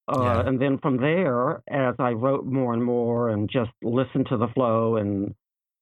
Uh, 0.07 0.21
yeah. 0.21 0.47
And 0.47 0.61
then 0.61 0.77
from 0.79 0.97
there, 0.97 1.61
as 1.67 1.95
I 1.99 2.11
wrote 2.11 2.45
more 2.45 2.73
and 2.73 2.83
more 2.83 3.29
and 3.29 3.49
just 3.49 3.71
listened 3.83 4.27
to 4.29 4.37
the 4.37 4.47
flow 4.47 4.95
and 4.95 5.35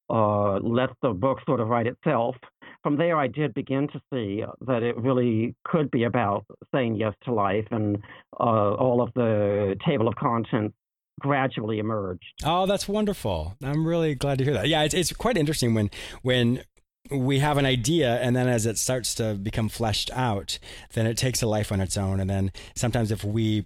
uh, 0.09 0.55
let 0.59 0.89
the 1.01 1.09
book 1.09 1.39
sort 1.45 1.59
of 1.59 1.67
write 1.67 1.85
itself, 1.85 2.35
from 2.83 2.97
there 2.97 3.17
I 3.17 3.27
did 3.27 3.53
begin 3.53 3.87
to 3.89 4.01
see 4.11 4.43
that 4.65 4.83
it 4.83 4.97
really 4.97 5.55
could 5.65 5.91
be 5.91 6.03
about 6.03 6.45
saying 6.73 6.95
yes 6.95 7.13
to 7.25 7.33
life, 7.33 7.67
and 7.71 7.97
uh, 8.39 8.73
all 8.73 9.01
of 9.01 9.11
the 9.15 9.75
table 9.85 10.07
of 10.07 10.15
contents 10.15 10.75
gradually 11.19 11.79
emerged. 11.79 12.25
Oh, 12.43 12.65
that's 12.65 12.87
wonderful! 12.87 13.55
I'm 13.63 13.85
really 13.85 14.15
glad 14.15 14.37
to 14.39 14.43
hear 14.43 14.53
that. 14.53 14.67
Yeah, 14.67 14.83
it's 14.83 14.93
it's 14.93 15.13
quite 15.13 15.37
interesting 15.37 15.73
when 15.73 15.89
when 16.21 16.63
we 17.09 17.39
have 17.39 17.57
an 17.57 17.65
idea 17.65 18.17
and 18.17 18.35
then 18.35 18.47
as 18.47 18.65
it 18.65 18.77
starts 18.77 19.15
to 19.15 19.33
become 19.35 19.69
fleshed 19.69 20.11
out 20.11 20.59
then 20.93 21.05
it 21.05 21.15
takes 21.15 21.41
a 21.41 21.47
life 21.47 21.71
on 21.71 21.79
its 21.79 21.95
own 21.95 22.19
and 22.19 22.29
then 22.29 22.51
sometimes 22.75 23.11
if 23.11 23.23
we 23.23 23.65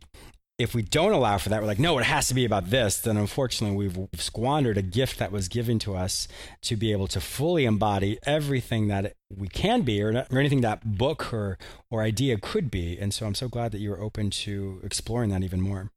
if 0.61 0.75
we 0.75 0.81
don't 0.81 1.11
allow 1.11 1.37
for 1.37 1.49
that, 1.49 1.61
we're 1.61 1.67
like, 1.67 1.79
no, 1.79 1.97
it 1.97 2.05
has 2.05 2.27
to 2.27 2.33
be 2.33 2.45
about 2.45 2.69
this, 2.69 2.99
then 2.99 3.17
unfortunately 3.17 3.75
we've 3.75 4.07
squandered 4.19 4.77
a 4.77 4.81
gift 4.81 5.17
that 5.19 5.31
was 5.31 5.47
given 5.47 5.79
to 5.79 5.95
us 5.95 6.27
to 6.61 6.75
be 6.75 6.91
able 6.91 7.07
to 7.07 7.19
fully 7.19 7.65
embody 7.65 8.19
everything 8.23 8.87
that 8.87 9.13
we 9.35 9.47
can 9.47 9.81
be 9.81 10.01
or, 10.01 10.25
or 10.31 10.39
anything 10.39 10.61
that 10.61 10.97
book 10.97 11.33
or, 11.33 11.57
or 11.89 12.01
idea 12.01 12.37
could 12.37 12.69
be. 12.69 12.97
And 12.99 13.13
so 13.13 13.25
I'm 13.25 13.35
so 13.35 13.47
glad 13.47 13.71
that 13.71 13.79
you 13.79 13.89
were 13.89 13.99
open 13.99 14.29
to 14.29 14.79
exploring 14.83 15.29
that 15.31 15.43
even 15.43 15.61
more. 15.61 15.91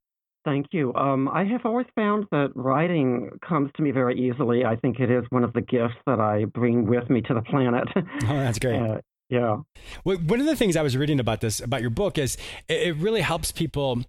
Thank 0.44 0.66
you. 0.72 0.94
Um, 0.94 1.28
I 1.28 1.44
have 1.44 1.64
always 1.64 1.86
found 1.94 2.26
that 2.30 2.50
writing 2.54 3.30
comes 3.46 3.70
to 3.76 3.82
me 3.82 3.92
very 3.92 4.18
easily. 4.18 4.64
I 4.64 4.76
think 4.76 5.00
it 5.00 5.10
is 5.10 5.24
one 5.30 5.42
of 5.42 5.54
the 5.54 5.62
gifts 5.62 5.94
that 6.06 6.20
I 6.20 6.44
bring 6.44 6.86
with 6.86 7.08
me 7.08 7.22
to 7.22 7.34
the 7.34 7.40
planet. 7.42 7.88
Oh, 7.96 8.02
that's 8.26 8.58
great. 8.58 8.80
Uh, 8.94 8.98
yeah. 9.34 9.56
One 10.04 10.40
of 10.40 10.46
the 10.46 10.54
things 10.54 10.76
I 10.76 10.82
was 10.82 10.96
reading 10.96 11.18
about 11.18 11.40
this, 11.40 11.58
about 11.58 11.80
your 11.80 11.90
book, 11.90 12.18
is 12.18 12.36
it 12.68 12.94
really 12.96 13.20
helps 13.20 13.50
people 13.50 14.04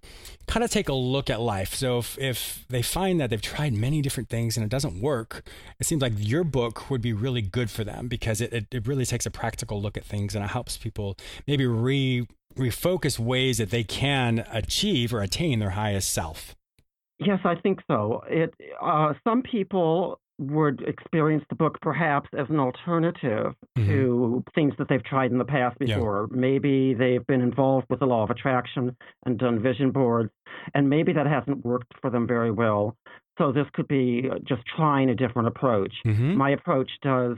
kind 0.47 0.63
of 0.63 0.69
take 0.69 0.87
a 0.87 0.93
look 0.93 1.31
at 1.31 1.41
life. 1.41 1.73
So 1.73 1.97
if, 1.97 2.17
if 2.19 2.65
they 2.69 2.83
find 2.83 3.19
that 3.19 3.31
they've 3.31 3.41
tried 3.41 3.73
many 3.73 4.03
different 4.03 4.29
things 4.29 4.55
and 4.55 4.63
it 4.63 4.69
doesn't 4.69 5.01
work, 5.01 5.43
it 5.79 5.87
seems 5.87 6.03
like 6.03 6.13
your 6.15 6.43
book 6.43 6.91
would 6.91 7.01
be 7.01 7.11
really 7.11 7.41
good 7.41 7.71
for 7.71 7.83
them 7.83 8.07
because 8.07 8.39
it, 8.39 8.53
it, 8.53 8.67
it 8.71 8.87
really 8.87 9.05
takes 9.05 9.25
a 9.25 9.31
practical 9.31 9.81
look 9.81 9.97
at 9.97 10.05
things 10.05 10.35
and 10.35 10.45
it 10.45 10.51
helps 10.51 10.77
people 10.77 11.17
maybe 11.47 11.65
re, 11.65 12.27
refocus 12.55 13.17
ways 13.17 13.57
that 13.57 13.71
they 13.71 13.83
can 13.83 14.45
achieve 14.51 15.11
or 15.11 15.21
attain 15.21 15.57
their 15.57 15.71
highest 15.71 16.13
self. 16.13 16.55
Yes, 17.17 17.39
I 17.45 17.55
think 17.55 17.79
so. 17.89 18.21
It 18.29 18.53
uh, 18.81 19.13
some 19.23 19.41
people 19.41 20.19
would 20.37 20.81
experience 20.81 21.43
the 21.49 21.55
book 21.55 21.79
perhaps 21.81 22.29
as 22.37 22.47
an 22.49 22.59
alternative 22.59 23.53
mm-hmm. 23.77 23.87
to 23.87 24.43
things 24.53 24.73
that 24.77 24.89
they've 24.89 25.03
tried 25.03 25.31
in 25.31 25.37
the 25.37 25.45
past 25.45 25.79
before. 25.79 26.27
Yeah. 26.29 26.37
Maybe 26.37 26.93
they've 26.93 27.25
been 27.25 27.41
involved 27.41 27.87
with 27.89 27.99
the 27.99 28.05
law 28.05 28.23
of 28.23 28.29
attraction 28.29 28.95
and 29.25 29.37
done 29.37 29.61
vision 29.61 29.91
boards, 29.91 30.31
and 30.73 30.89
maybe 30.89 31.13
that 31.13 31.25
hasn't 31.25 31.65
worked 31.65 31.93
for 32.01 32.09
them 32.09 32.27
very 32.27 32.51
well. 32.51 32.97
So 33.37 33.51
this 33.51 33.65
could 33.73 33.87
be 33.87 34.29
just 34.47 34.61
trying 34.75 35.09
a 35.09 35.15
different 35.15 35.47
approach. 35.47 35.93
Mm-hmm. 36.05 36.35
My 36.35 36.51
approach 36.51 36.89
does, 37.01 37.37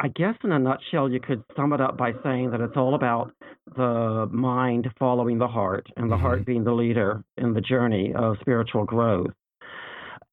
I 0.00 0.08
guess, 0.08 0.34
in 0.44 0.52
a 0.52 0.58
nutshell, 0.58 1.10
you 1.10 1.20
could 1.20 1.44
sum 1.56 1.72
it 1.72 1.80
up 1.80 1.96
by 1.96 2.12
saying 2.22 2.50
that 2.50 2.60
it's 2.60 2.76
all 2.76 2.94
about 2.94 3.32
the 3.76 4.28
mind 4.30 4.88
following 4.98 5.38
the 5.38 5.48
heart 5.48 5.86
and 5.96 6.10
the 6.10 6.16
mm-hmm. 6.16 6.24
heart 6.24 6.44
being 6.44 6.64
the 6.64 6.72
leader 6.72 7.22
in 7.36 7.54
the 7.54 7.60
journey 7.60 8.12
of 8.16 8.36
spiritual 8.40 8.84
growth. 8.84 9.32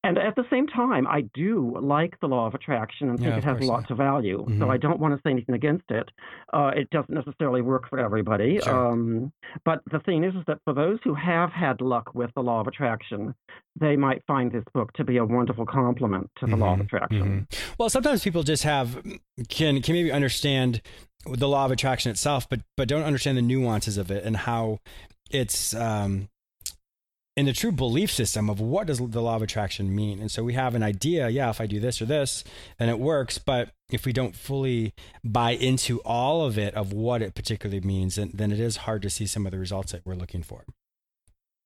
And 0.03 0.18
at 0.18 0.36
the 0.36 0.46
same 0.50 0.65
time, 0.65 1.06
I 1.08 1.22
do 1.34 1.75
like 1.82 2.18
the 2.22 2.27
law 2.27 2.48
of 2.48 2.53
attraction 2.53 3.10
and 3.10 3.20
think 3.20 3.32
yeah, 3.32 3.38
it 3.38 3.44
has 3.44 3.60
lots 3.60 3.91
of 3.91 3.98
value. 3.98 4.39
Mm-hmm. 4.39 4.62
So 4.62 4.70
I 4.70 4.77
don't 4.77 4.98
want 4.98 5.13
to 5.13 5.22
say 5.25 5.32
anything 5.32 5.56
against 5.56 5.91
it. 5.91 6.08
Uh, 6.53 6.72
it 6.74 6.89
doesn't 6.89 7.13
necessarily 7.13 7.62
work 7.62 7.89
for 7.89 8.00
everybody. 8.00 8.60
Sure. 8.63 8.91
Um, 8.91 9.34
but 9.65 9.82
the 9.91 10.00
thing 10.00 10.24
is, 10.24 10.34
is 10.36 10.44
that 10.48 10.60
for 10.63 10.74
those 10.74 11.00
who 11.03 11.13
have 11.15 11.51
had 11.51 11.82
luck 11.82 12.15
with 12.15 12.29
the 12.34 12.41
law 12.41 12.62
of 12.62 12.68
attraction, 12.68 13.36
they 13.77 13.98
might 13.98 14.24
find 14.25 14.53
this 14.53 14.63
book 14.74 14.94
to 14.94 15.03
be 15.03 15.18
a 15.18 15.25
wonderful 15.25 15.65
complement 15.65 16.29
to 16.39 16.46
the 16.46 16.53
mm-hmm. 16.53 16.62
law 16.62 16.74
of 16.74 16.79
mm-hmm. 16.79 16.96
attraction. 16.96 17.48
Mm-hmm. 17.51 17.74
Well, 17.77 17.89
sometimes 17.89 18.24
people 18.24 18.44
just 18.44 18.63
have 18.63 19.03
can 19.50 19.82
can 19.82 19.96
maybe 19.96 20.13
understand 20.13 20.82
the 21.25 21.48
law 21.50 21.65
of 21.65 21.72
attraction 21.72 22.10
itself, 22.10 22.48
but 22.50 22.62
but 22.77 22.88
don't 22.88 23.03
understand 23.03 23.38
the 23.38 23.41
nuances 23.41 23.98
of 23.98 24.12
it 24.12 24.24
and 24.24 24.38
how 24.38 24.79
it's 25.29 25.74
um, 25.75 26.29
in 27.39 27.46
the 27.46 27.53
true 27.53 27.72
belief 27.72 28.12
system 28.12 28.50
of 28.50 28.60
what 28.60 28.88
does 28.88 28.98
the 28.98 29.22
law 29.22 29.38
of 29.38 29.41
attraction 29.41 29.96
mean. 29.96 30.19
And 30.19 30.29
so 30.29 30.43
we 30.43 30.55
have 30.55 30.75
an 30.75 30.84
idea, 30.84 31.29
yeah, 31.29 31.50
if 31.50 31.62
I 31.62 31.67
do 31.67 31.79
this 31.79 32.01
or 32.01 32.05
this, 32.05 32.43
then 32.77 32.89
it 32.89 33.00
works. 33.00 33.38
But 33.38 33.69
if 33.89 34.05
we 34.05 34.12
don't 34.12 34.36
fully 34.36 34.93
buy 35.24 35.51
into 35.51 36.01
all 36.01 36.43
of 36.43 36.58
it 36.58 36.74
of 36.74 36.91
what 36.91 37.22
it 37.22 37.36
particularly 37.36 37.79
means, 37.79 38.15
then, 38.15 38.31
then 38.34 38.51
it 38.51 38.60
is 38.60 38.77
hard 38.77 39.01
to 39.03 39.10
see 39.10 39.25
some 39.25 39.46
of 39.46 39.53
the 39.53 39.58
results 39.58 39.93
that 39.93 40.05
we're 40.05 40.15
looking 40.15 40.43
for. 40.43 40.65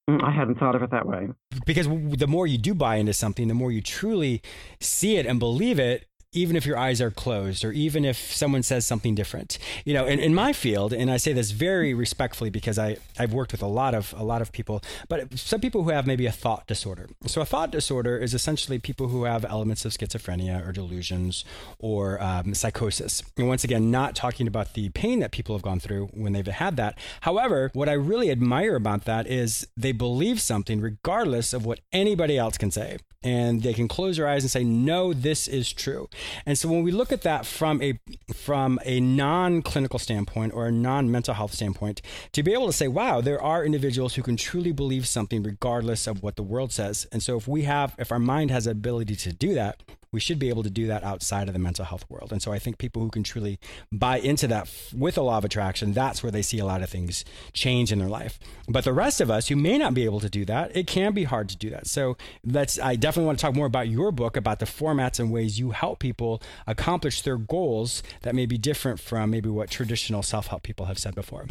Mm, 0.07 0.23
I 0.23 0.29
hadn't 0.29 0.59
thought 0.59 0.75
of 0.75 0.83
it 0.83 0.91
that 0.91 1.07
way. 1.07 1.29
Because 1.65 1.87
the 1.87 2.27
more 2.27 2.45
you 2.45 2.59
do 2.59 2.75
buy 2.75 2.97
into 2.97 3.13
something, 3.13 3.47
the 3.47 3.55
more 3.55 3.71
you 3.71 3.81
truly 3.81 4.43
see 4.79 5.17
it 5.17 5.25
and 5.25 5.39
believe 5.39 5.79
it, 5.79 6.05
even 6.33 6.55
if 6.55 6.65
your 6.65 6.77
eyes 6.77 7.01
are 7.01 7.11
closed 7.11 7.63
or 7.63 7.71
even 7.71 8.05
if 8.05 8.17
someone 8.33 8.63
says 8.63 8.85
something 8.85 9.15
different. 9.15 9.57
You 9.85 9.93
know 9.93 10.05
in, 10.05 10.19
in 10.19 10.33
my 10.33 10.53
field 10.53 10.93
and 10.93 11.09
i 11.11 11.17
say 11.17 11.33
this 11.33 11.51
very 11.51 11.93
respectfully 11.93 12.49
because 12.49 12.77
I, 12.77 12.97
i've 13.19 13.33
worked 13.33 13.51
with 13.51 13.61
a 13.61 13.67
lot 13.67 13.93
of 13.93 14.13
a 14.17 14.23
lot 14.23 14.41
of 14.41 14.51
people 14.51 14.81
but 15.07 15.37
some 15.37 15.61
people 15.61 15.83
who 15.83 15.89
have 15.91 16.07
maybe 16.07 16.25
a 16.25 16.31
thought 16.31 16.67
disorder. 16.67 17.09
So 17.25 17.41
a 17.41 17.45
thought 17.45 17.71
disorder 17.71 18.17
is 18.17 18.33
essentially 18.33 18.79
people 18.79 19.07
who 19.07 19.23
have 19.25 19.45
elements 19.45 19.85
of 19.85 19.91
schizophrenia 19.91 20.67
or 20.67 20.71
delusions 20.71 21.45
or 21.79 22.21
um, 22.21 22.53
psychosis. 22.53 23.23
And 23.37 23.47
once 23.47 23.63
again 23.63 23.91
not 23.91 24.15
talking 24.15 24.47
about 24.47 24.73
the 24.73 24.89
pain 24.89 25.19
that 25.19 25.31
people 25.31 25.55
have 25.55 25.61
gone 25.61 25.79
through 25.79 26.07
when 26.13 26.33
they've 26.33 26.45
had 26.45 26.77
that. 26.77 26.97
However 27.21 27.71
what 27.73 27.89
i 27.89 27.93
really 27.93 28.31
admire 28.31 28.75
about 28.75 29.05
that 29.05 29.27
is 29.27 29.67
they 29.77 29.91
believe 29.91 30.39
something 30.41 30.81
regardless 30.81 31.53
of 31.53 31.65
what 31.65 31.79
anybody 31.91 32.37
else 32.37 32.57
can 32.57 32.71
say 32.71 32.97
and 33.23 33.61
they 33.63 33.73
can 33.73 33.87
close 33.87 34.17
their 34.17 34.27
eyes 34.27 34.43
and 34.43 34.51
say, 34.51 34.63
"No, 34.63 35.13
this 35.13 35.47
is 35.47 35.71
true." 35.71 36.09
And 36.45 36.57
so 36.57 36.69
when 36.69 36.83
we 36.83 36.91
look 36.91 37.11
at 37.11 37.21
that 37.21 37.45
from 37.45 37.81
a 37.81 37.99
from 38.33 38.79
a 38.85 38.99
non-clinical 38.99 39.99
standpoint 39.99 40.53
or 40.53 40.67
a 40.67 40.71
non-mental 40.71 41.33
health 41.33 41.53
standpoint, 41.53 42.01
to 42.31 42.43
be 42.43 42.53
able 42.53 42.67
to 42.67 42.73
say, 42.73 42.87
"Wow, 42.87 43.21
there 43.21 43.41
are 43.41 43.65
individuals 43.65 44.15
who 44.15 44.21
can 44.21 44.37
truly 44.37 44.71
believe 44.71 45.07
something 45.07 45.43
regardless 45.43 46.07
of 46.07 46.23
what 46.23 46.35
the 46.35 46.43
world 46.43 46.71
says." 46.71 47.07
And 47.11 47.21
so 47.23 47.37
if 47.37 47.47
we 47.47 47.63
have 47.63 47.95
if 47.97 48.11
our 48.11 48.19
mind 48.19 48.51
has 48.51 48.65
the 48.65 48.71
ability 48.71 49.15
to 49.15 49.33
do 49.33 49.53
that, 49.53 49.81
we 50.13 50.20
should 50.20 50.39
be 50.39 50.50
able 50.50 50.63
to 50.63 50.70
do 50.70 50.88
that 50.88 51.03
outside 51.03 51.48
of 51.48 51.53
the 51.53 51.60
mental 51.60 51.84
health 51.84 52.05
world. 52.10 52.32
And 52.32 52.41
so 52.41 52.53
I 52.53 52.60
think 52.60 52.77
people 52.77 53.01
who 53.01 53.10
can 53.10 53.24
truly 53.24 53.60
buy 53.91 54.20
into 54.20 54.48
that 54.48 54.70
with 54.96 55.17
a 55.17 55.22
law 55.22 55.39
of 55.39 55.46
attraction, 55.46 55.91
that's 55.91 56.24
where 56.24 56.32
they 56.32 56.41
see 56.41 56.60
a 56.60 56.65
lot 56.65 56.82
of 56.82 56.89
things 56.89 57.25
change 57.51 57.91
in 57.91 58.00
their 58.00 58.08
life. 58.08 58.39
But 58.70 58.86
the 58.86 58.93
rest 58.93 59.20
of 59.20 59.29
us 59.29 59.48
who 59.48 59.55
may 59.55 59.77
not 59.77 59.93
be 59.93 60.05
able 60.05 60.20
to 60.22 60.29
do 60.29 60.46
that, 60.46 60.75
it 60.77 60.88
can 60.88 61.13
be 61.13 61.25
hard 61.25 61.50
to 61.50 61.58
do 61.58 61.70
that. 61.72 61.88
So 61.88 62.15
let's, 62.46 62.79
I 62.79 62.96
definitely 62.96 63.27
want 63.27 63.39
to 63.39 63.41
talk 63.41 63.55
more 63.55 63.65
about 63.65 63.89
your 63.89 64.12
book, 64.12 64.38
about 64.38 64.60
the 64.60 64.65
formats 64.65 65.20
and 65.20 65.32
ways 65.32 65.60
you 65.60 65.72
help 65.72 66.00
people 66.00 66.41
accomplish 66.67 67.24
their 67.24 67.38
goals 67.38 68.03
that 68.22 68.36
may 68.36 68.46
be 68.46 68.58
different 68.58 69.00
from 69.00 69.32
maybe 69.32 69.50
what 69.50 69.70
traditional 69.70 70.24
self 70.24 70.48
help 70.48 70.63
people 70.63 70.86
have 70.86 71.00
said 71.00 71.15
before. 71.15 71.48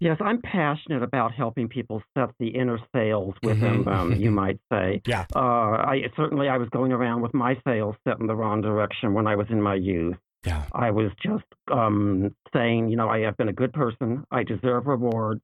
Yes, 0.00 0.16
I'm 0.20 0.40
passionate 0.42 1.02
about 1.02 1.32
helping 1.32 1.68
people 1.68 2.02
set 2.16 2.30
the 2.38 2.48
inner 2.48 2.78
sails 2.94 3.34
within 3.42 3.84
mm-hmm. 3.84 4.10
them, 4.10 4.20
you 4.20 4.30
might 4.30 4.60
say. 4.72 5.02
Yeah. 5.08 5.24
Uh, 5.34 5.38
I 5.38 6.02
certainly 6.16 6.48
I 6.48 6.58
was 6.58 6.68
going 6.68 6.92
around 6.92 7.22
with 7.22 7.32
my 7.32 7.56
sails 7.66 7.96
set 8.06 8.20
in 8.20 8.26
the 8.26 8.36
wrong 8.36 8.60
direction 8.60 9.14
when 9.14 9.26
I 9.26 9.36
was 9.36 9.46
in 9.48 9.62
my 9.62 9.74
youth. 9.74 10.16
Yeah. 10.44 10.64
I 10.72 10.90
was 10.90 11.10
just 11.22 11.44
um, 11.72 12.34
saying, 12.52 12.88
you 12.88 12.96
know, 12.96 13.08
I 13.08 13.20
have 13.20 13.36
been 13.36 13.48
a 13.48 13.52
good 13.52 13.72
person. 13.72 14.24
I 14.30 14.42
deserve 14.42 14.86
reward. 14.86 15.40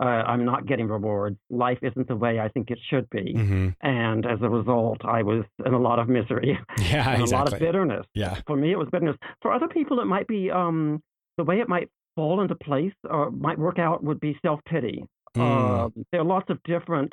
Uh, 0.00 0.04
I'm 0.04 0.44
not 0.44 0.66
getting 0.66 0.88
rewards. 0.88 1.36
Life 1.50 1.78
isn't 1.82 2.08
the 2.08 2.16
way 2.16 2.40
I 2.40 2.48
think 2.48 2.70
it 2.70 2.78
should 2.90 3.08
be. 3.10 3.34
Mm-hmm. 3.34 3.68
And 3.82 4.26
as 4.26 4.38
a 4.42 4.48
result, 4.48 5.04
I 5.04 5.22
was 5.22 5.44
in 5.64 5.74
a 5.74 5.78
lot 5.78 5.98
of 5.98 6.08
misery 6.08 6.58
yeah, 6.78 7.10
and 7.10 7.22
exactly. 7.22 7.24
a 7.24 7.36
lot 7.36 7.52
of 7.52 7.58
bitterness. 7.58 8.06
Yeah. 8.14 8.40
For 8.46 8.56
me, 8.56 8.72
it 8.72 8.78
was 8.78 8.88
bitterness. 8.90 9.16
For 9.42 9.52
other 9.52 9.68
people, 9.68 10.00
it 10.00 10.06
might 10.06 10.26
be 10.26 10.50
um, 10.50 11.02
the 11.36 11.44
way 11.44 11.60
it 11.60 11.68
might 11.68 11.90
fall 12.16 12.40
into 12.40 12.54
place 12.56 12.92
or 13.08 13.30
might 13.30 13.58
work 13.58 13.78
out 13.78 14.02
would 14.02 14.20
be 14.20 14.38
self 14.42 14.60
pity. 14.66 15.04
Mm. 15.36 15.86
Uh, 15.86 16.02
there 16.10 16.20
are 16.20 16.24
lots 16.24 16.50
of 16.50 16.62
different 16.64 17.12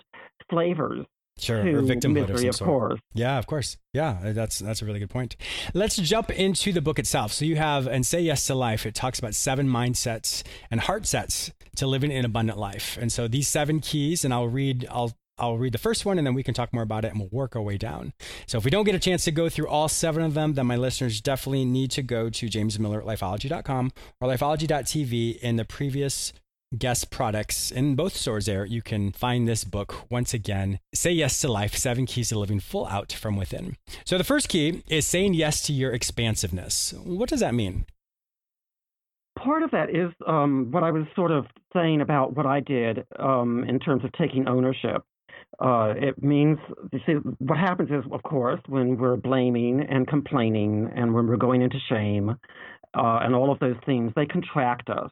flavors 0.49 1.05
Sure, 1.39 1.59
or 1.61 1.81
victimhood 1.81 2.29
misery, 2.29 2.47
of, 2.47 2.55
of 2.55 2.61
course. 2.61 2.99
Yeah, 3.13 3.37
of 3.37 3.47
course. 3.47 3.77
Yeah, 3.93 4.19
that's 4.33 4.59
that's 4.59 4.81
a 4.81 4.85
really 4.85 4.99
good 4.99 5.09
point. 5.09 5.35
Let's 5.73 5.95
jump 5.95 6.29
into 6.29 6.73
the 6.73 6.81
book 6.81 6.99
itself. 6.99 7.31
So 7.31 7.45
you 7.45 7.55
have 7.55 7.87
and 7.87 8.05
say 8.05 8.19
yes 8.19 8.45
to 8.47 8.55
life. 8.55 8.85
It 8.85 8.93
talks 8.93 9.19
about 9.19 9.35
seven 9.35 9.67
mindsets 9.67 10.43
and 10.69 10.81
heart 10.81 11.05
sets 11.05 11.51
to 11.77 11.87
living 11.87 12.11
an 12.11 12.25
abundant 12.25 12.57
life. 12.57 12.97
And 12.99 13.11
so 13.11 13.27
these 13.27 13.47
seven 13.47 13.79
keys, 13.79 14.25
and 14.25 14.33
I'll 14.33 14.47
read. 14.47 14.85
I'll 14.91 15.13
I'll 15.39 15.57
read 15.57 15.73
the 15.73 15.77
first 15.79 16.05
one 16.05 16.17
and 16.17 16.25
then 16.25 16.33
we 16.33 16.43
can 16.43 16.53
talk 16.53 16.73
more 16.73 16.83
about 16.83 17.05
it 17.05 17.11
and 17.11 17.19
we'll 17.19 17.29
work 17.31 17.55
our 17.55 17.61
way 17.61 17.77
down. 17.77 18.13
So 18.45 18.57
if 18.57 18.65
we 18.65 18.71
don't 18.71 18.85
get 18.85 18.95
a 18.95 18.99
chance 18.99 19.23
to 19.25 19.31
go 19.31 19.49
through 19.49 19.67
all 19.67 19.87
seven 19.87 20.23
of 20.23 20.33
them, 20.33 20.53
then 20.53 20.67
my 20.67 20.75
listeners 20.75 21.21
definitely 21.21 21.65
need 21.65 21.91
to 21.91 22.01
go 22.01 22.29
to 22.29 22.47
jamesmiller.lifeology.com 22.47 23.91
or 24.21 24.27
lifeology.tv 24.27 25.39
in 25.39 25.55
the 25.55 25.65
previous 25.65 26.33
guest 26.77 27.09
products 27.09 27.71
in 27.71 27.95
both 27.95 28.15
stores 28.15 28.45
there. 28.45 28.65
You 28.65 28.81
can 28.81 29.11
find 29.11 29.47
this 29.47 29.63
book 29.63 30.09
once 30.09 30.33
again 30.33 30.79
say 30.93 31.11
yes 31.11 31.41
to 31.41 31.51
life 31.51 31.75
seven 31.75 32.05
keys 32.05 32.29
to 32.29 32.39
living 32.39 32.59
full 32.59 32.85
out 32.87 33.11
from 33.11 33.35
within. 33.35 33.75
So 34.05 34.17
the 34.17 34.23
first 34.23 34.49
key 34.49 34.83
is 34.87 35.07
saying 35.07 35.33
yes 35.33 35.61
to 35.63 35.73
your 35.73 35.91
expansiveness. 35.91 36.93
What 37.03 37.29
does 37.29 37.39
that 37.39 37.55
mean? 37.55 37.85
Part 39.37 39.63
of 39.63 39.71
that 39.71 39.89
is 39.89 40.11
um, 40.27 40.67
what 40.71 40.83
i 40.83 40.91
was 40.91 41.05
sort 41.15 41.31
of 41.31 41.45
saying 41.73 42.01
about 42.01 42.35
what 42.35 42.45
i 42.45 42.59
did 42.59 43.05
um, 43.17 43.63
in 43.69 43.79
terms 43.79 44.03
of 44.03 44.11
taking 44.13 44.47
ownership 44.49 45.01
uh, 45.59 45.93
it 45.97 46.21
means, 46.23 46.57
you 46.91 46.99
see, 47.05 47.13
what 47.39 47.57
happens 47.57 47.89
is, 47.89 48.03
of 48.11 48.23
course, 48.23 48.59
when 48.67 48.97
we're 48.97 49.17
blaming 49.17 49.81
and 49.81 50.07
complaining 50.07 50.89
and 50.95 51.13
when 51.13 51.27
we're 51.27 51.37
going 51.37 51.61
into 51.61 51.77
shame 51.89 52.29
uh, 52.93 53.19
and 53.21 53.35
all 53.35 53.51
of 53.51 53.59
those 53.59 53.75
things, 53.85 54.11
they 54.15 54.25
contract 54.25 54.89
us. 54.89 55.11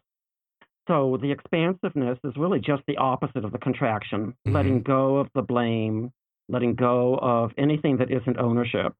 So 0.88 1.18
the 1.22 1.32
expansiveness 1.32 2.18
is 2.24 2.34
really 2.38 2.60
just 2.60 2.84
the 2.88 2.98
opposite 2.98 3.44
of 3.44 3.52
the 3.52 3.58
contraction, 3.58 4.28
mm-hmm. 4.28 4.54
letting 4.54 4.84
go 4.84 5.18
of 5.18 5.28
the 5.36 5.42
blame, 5.42 6.14
letting 6.48 6.76
go 6.76 7.18
of 7.22 7.52
anything 7.58 7.98
that 7.98 8.10
isn't 8.10 8.38
ownership. 8.38 8.94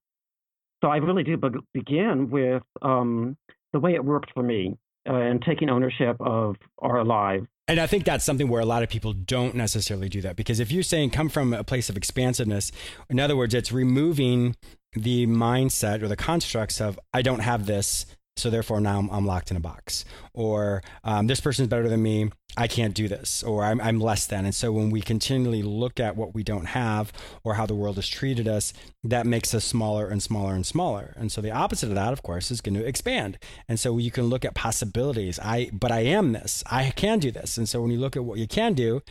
So 0.84 0.90
I 0.90 0.98
really 0.98 1.24
do 1.24 1.38
be- 1.38 1.50
begin 1.74 2.30
with 2.30 2.64
um, 2.82 3.38
the 3.72 3.80
way 3.80 3.94
it 3.94 4.04
worked 4.04 4.32
for 4.34 4.44
me 4.44 4.78
and 5.16 5.42
taking 5.42 5.70
ownership 5.70 6.18
of 6.20 6.56
our 6.80 7.04
lives. 7.04 7.48
And 7.68 7.80
I 7.80 7.88
think 7.88 8.06
that's 8.06 8.24
something 8.24 8.48
where 8.48 8.62
a 8.62 8.66
lot 8.66 8.84
of 8.84 8.90
people 8.90 9.12
don't 9.12 9.54
necessarily 9.54 10.08
do 10.08 10.22
that 10.22 10.38
because 10.38 10.60
if 10.60 10.72
you're 10.72 10.84
saying 10.84 11.10
come 11.10 11.28
from 11.28 11.54
a 11.54 11.64
place 11.64 11.90
of 11.90 11.98
expansiveness, 11.98 12.72
in 13.10 13.20
other 13.20 13.36
words, 13.36 13.54
it's 13.54 13.72
removing 13.72 14.56
the 14.94 15.28
mindset 15.28 16.02
or 16.02 16.08
the 16.08 16.16
constructs 16.16 16.80
of 16.80 16.98
I 17.14 17.22
don't 17.22 17.40
have 17.40 17.66
this, 17.66 18.06
so 18.38 18.50
therefore 18.50 18.80
now 18.80 19.00
I'm, 19.00 19.10
I'm 19.10 19.26
locked 19.26 19.52
in 19.52 19.58
a 19.58 19.60
box 19.60 20.06
or 20.34 20.82
um, 21.04 21.28
this 21.28 21.42
person's 21.42 21.68
better 21.68 21.90
than 21.90 22.02
me 22.02 22.32
i 22.58 22.68
can't 22.68 22.94
do 22.94 23.08
this 23.08 23.44
or 23.44 23.64
I'm, 23.64 23.80
I'm 23.82 24.00
less 24.00 24.26
than. 24.26 24.46
And 24.46 24.56
so 24.56 24.72
when 24.72 24.90
we 24.90 25.02
continually 25.02 25.62
look 25.62 26.00
at 26.00 26.16
what 26.16 26.34
we 26.34 26.44
don't 26.44 26.66
have 26.66 27.14
or 27.44 27.54
how 27.54 27.66
the 27.66 27.76
world 27.76 27.96
has 27.96 28.08
treated 28.08 28.48
us 28.48 28.74
that 29.04 29.26
makes 29.26 29.54
us 29.54 29.64
smaller 29.64 30.08
and 30.08 30.22
smaller 30.22 30.54
and 30.54 30.66
smaller. 30.66 31.14
And 31.18 31.32
so 31.32 31.42
the 31.42 31.52
opposite 31.52 31.90
of 31.90 31.96
that 31.96 32.14
of 32.14 32.24
course 32.24 32.52
is 32.52 32.62
going 32.62 32.76
to 32.76 32.86
expand. 32.86 33.38
And 33.68 33.80
so 33.80 33.98
you 33.98 34.12
can 34.12 34.26
look 34.26 34.44
at 34.44 34.56
possibilities. 34.56 35.40
I 35.40 35.70
but 35.72 35.92
i 35.92 36.00
am 36.00 36.34
this. 36.34 36.64
I 36.70 36.92
can 36.92 37.20
do 37.20 37.32
this. 37.32 37.58
And 37.58 37.70
so 37.70 37.82
when 37.82 37.92
you 37.92 38.00
look 38.00 38.16
at 38.16 38.26
what 38.26 38.40
you 38.40 38.48
can 38.48 38.74
do 38.74 39.02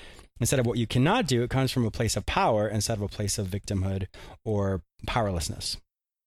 instead 0.40 0.60
of 0.60 0.66
what 0.66 0.78
you 0.78 0.86
cannot 0.86 1.26
do 1.26 1.42
it 1.42 1.50
comes 1.50 1.72
from 1.72 1.86
a 1.86 1.90
place 1.90 2.16
of 2.16 2.26
power 2.26 2.68
instead 2.68 2.98
of 2.98 3.02
a 3.02 3.08
place 3.08 3.38
of 3.38 3.46
victimhood 3.46 4.06
or 4.44 4.82
powerlessness 5.06 5.78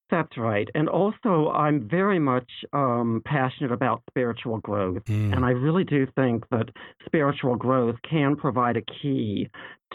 that's 0.09 0.37
right. 0.37 0.67
And 0.75 0.89
also, 0.89 1.49
I'm 1.49 1.87
very 1.87 2.19
much 2.19 2.49
um, 2.73 3.21
passionate 3.25 3.71
about 3.71 4.03
spiritual 4.09 4.59
growth. 4.59 5.03
Mm. 5.05 5.35
And 5.35 5.45
I 5.45 5.51
really 5.51 5.83
do 5.83 6.07
think 6.15 6.43
that 6.49 6.69
spiritual 7.05 7.55
growth 7.55 7.95
can 8.09 8.35
provide 8.35 8.77
a 8.77 8.81
key 8.81 9.49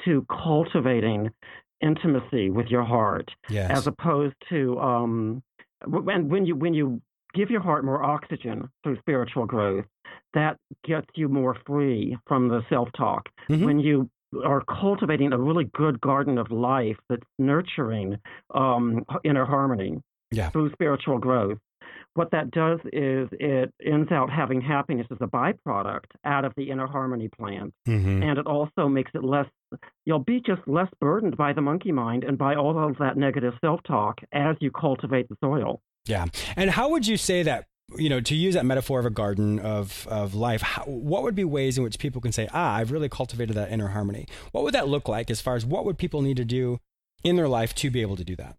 to 0.04 0.26
cultivating 0.28 1.30
intimacy 1.80 2.50
with 2.50 2.66
your 2.66 2.84
heart, 2.84 3.30
yes. 3.48 3.70
as 3.70 3.86
opposed 3.86 4.34
to 4.48 4.78
um, 4.80 5.42
when, 5.86 6.28
when 6.28 6.46
you 6.46 6.56
when 6.56 6.74
you 6.74 7.00
give 7.34 7.50
your 7.50 7.60
heart 7.60 7.84
more 7.84 8.02
oxygen 8.02 8.68
through 8.82 8.98
spiritual 8.98 9.44
growth, 9.44 9.84
that 10.34 10.56
gets 10.84 11.06
you 11.14 11.28
more 11.28 11.56
free 11.66 12.16
from 12.26 12.48
the 12.48 12.62
self 12.68 12.88
talk. 12.96 13.28
Mm-hmm. 13.48 13.64
When 13.64 13.78
you 13.80 14.08
are 14.44 14.62
cultivating 14.62 15.32
a 15.32 15.38
really 15.38 15.64
good 15.76 16.00
garden 16.00 16.38
of 16.38 16.50
life 16.50 16.96
that's 17.08 17.26
nurturing 17.38 18.16
um, 18.54 19.04
inner 19.24 19.44
harmony 19.44 20.00
yeah. 20.30 20.50
through 20.50 20.72
spiritual 20.72 21.18
growth. 21.18 21.58
What 22.14 22.30
that 22.30 22.52
does 22.52 22.78
is 22.92 23.28
it 23.32 23.74
ends 23.84 24.12
out 24.12 24.30
having 24.30 24.60
happiness 24.60 25.06
as 25.10 25.18
a 25.20 25.26
byproduct 25.26 26.06
out 26.24 26.44
of 26.44 26.52
the 26.56 26.70
inner 26.70 26.86
harmony 26.86 27.28
plant. 27.28 27.74
Mm-hmm. 27.88 28.22
And 28.22 28.38
it 28.38 28.46
also 28.46 28.88
makes 28.88 29.10
it 29.14 29.24
less, 29.24 29.46
you'll 30.04 30.20
be 30.20 30.40
just 30.40 30.62
less 30.66 30.88
burdened 31.00 31.36
by 31.36 31.52
the 31.52 31.60
monkey 31.60 31.90
mind 31.90 32.22
and 32.22 32.38
by 32.38 32.54
all 32.54 32.78
of 32.78 32.98
that 32.98 33.16
negative 33.16 33.54
self 33.60 33.80
talk 33.82 34.20
as 34.32 34.54
you 34.60 34.70
cultivate 34.70 35.28
the 35.28 35.36
soil. 35.42 35.80
Yeah. 36.06 36.26
And 36.54 36.70
how 36.70 36.90
would 36.90 37.06
you 37.06 37.16
say 37.16 37.42
that 37.42 37.66
you 37.96 38.08
know, 38.08 38.20
to 38.20 38.34
use 38.34 38.54
that 38.54 38.64
metaphor 38.64 39.00
of 39.00 39.06
a 39.06 39.10
garden 39.10 39.58
of 39.58 40.06
of 40.08 40.34
life, 40.34 40.62
how, 40.62 40.84
what 40.84 41.22
would 41.22 41.34
be 41.34 41.44
ways 41.44 41.78
in 41.78 41.84
which 41.84 41.98
people 41.98 42.20
can 42.20 42.32
say, 42.32 42.48
"Ah, 42.52 42.76
I've 42.76 42.90
really 42.90 43.08
cultivated 43.08 43.56
that 43.56 43.70
inner 43.70 43.88
harmony"? 43.88 44.26
What 44.52 44.64
would 44.64 44.74
that 44.74 44.88
look 44.88 45.08
like 45.08 45.30
as 45.30 45.40
far 45.40 45.56
as 45.56 45.64
what 45.64 45.84
would 45.84 45.98
people 45.98 46.22
need 46.22 46.36
to 46.36 46.44
do 46.44 46.78
in 47.22 47.36
their 47.36 47.48
life 47.48 47.74
to 47.76 47.90
be 47.90 48.02
able 48.02 48.16
to 48.16 48.24
do 48.24 48.36
that? 48.36 48.56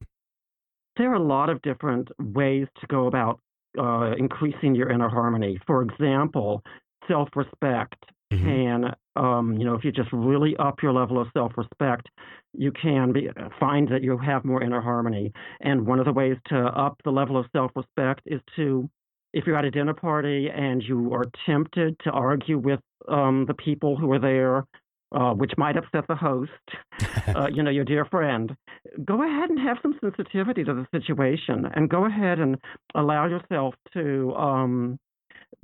There 0.98 1.12
are 1.12 1.15
a 1.15 1.24
lot 1.24 1.50
of 1.50 1.62
different 1.62 2.10
ways 2.19 2.67
to 2.80 2.88
go 2.88 3.08
about 3.08 3.39
uh, 3.78 4.13
increasing 4.17 4.76
your 4.76 4.89
inner 4.89 5.10
harmony. 5.10 5.60
For 5.67 5.82
example, 5.82 6.63
self-respect 7.08 7.95
mm-hmm. 8.32 8.45
can, 8.45 8.95
um, 9.15 9.58
you 9.58 9.65
know, 9.65 9.76
if 9.76 9.84
you 9.84 9.91
just 9.91 10.10
really 10.13 10.56
up 10.58 10.82
your 10.82 10.93
level 10.93 11.19
of 11.19 11.28
self-respect, 11.34 12.08
you 12.54 12.71
can 12.71 13.12
be, 13.12 13.30
find 13.60 13.89
that 13.89 14.04
you 14.04 14.17
have 14.17 14.45
more 14.45 14.63
inner 14.63 14.82
harmony. 14.82 15.34
And 15.62 15.86
one 15.86 16.00
of 16.00 16.06
the 16.06 16.13
ways 16.13 16.38
to 16.48 16.58
up 16.58 17.02
the 17.04 17.12
level 17.12 17.38
of 17.38 17.45
self-respect 17.54 18.21
is 18.26 18.41
to 18.56 18.89
if 19.36 19.45
you're 19.45 19.58
at 19.58 19.65
a 19.65 19.69
dinner 19.69 19.93
party 19.93 20.50
and 20.50 20.82
you 20.82 21.13
are 21.13 21.26
tempted 21.45 22.00
to 22.00 22.10
argue 22.10 22.58
with 22.58 22.80
um, 23.10 23.45
the 23.48 23.54
people 23.54 23.98
who 23.98 24.12
are 24.13 24.19
there, 24.19 24.65
uh, 25.12 25.34
which 25.34 25.52
might 25.58 25.76
upset 25.76 26.06
the 26.08 26.15
host, 26.15 26.52
uh, 27.36 27.48
you 27.54 27.62
know, 27.62 27.69
your 27.69 27.84
dear 27.84 28.06
friend, 28.06 28.56
go 29.04 29.24
ahead 29.24 29.50
and 29.50 29.60
have 29.60 29.78
some 29.82 29.93
sensitivity 30.02 30.63
to 30.63 30.74
the 30.74 30.88
situation 30.98 31.65
and 31.76 31.89
go 31.89 32.06
ahead 32.06 32.39
and 32.39 32.56
allow 32.95 33.28
yourself 33.28 33.76
to 33.93 34.34
um, 34.36 34.98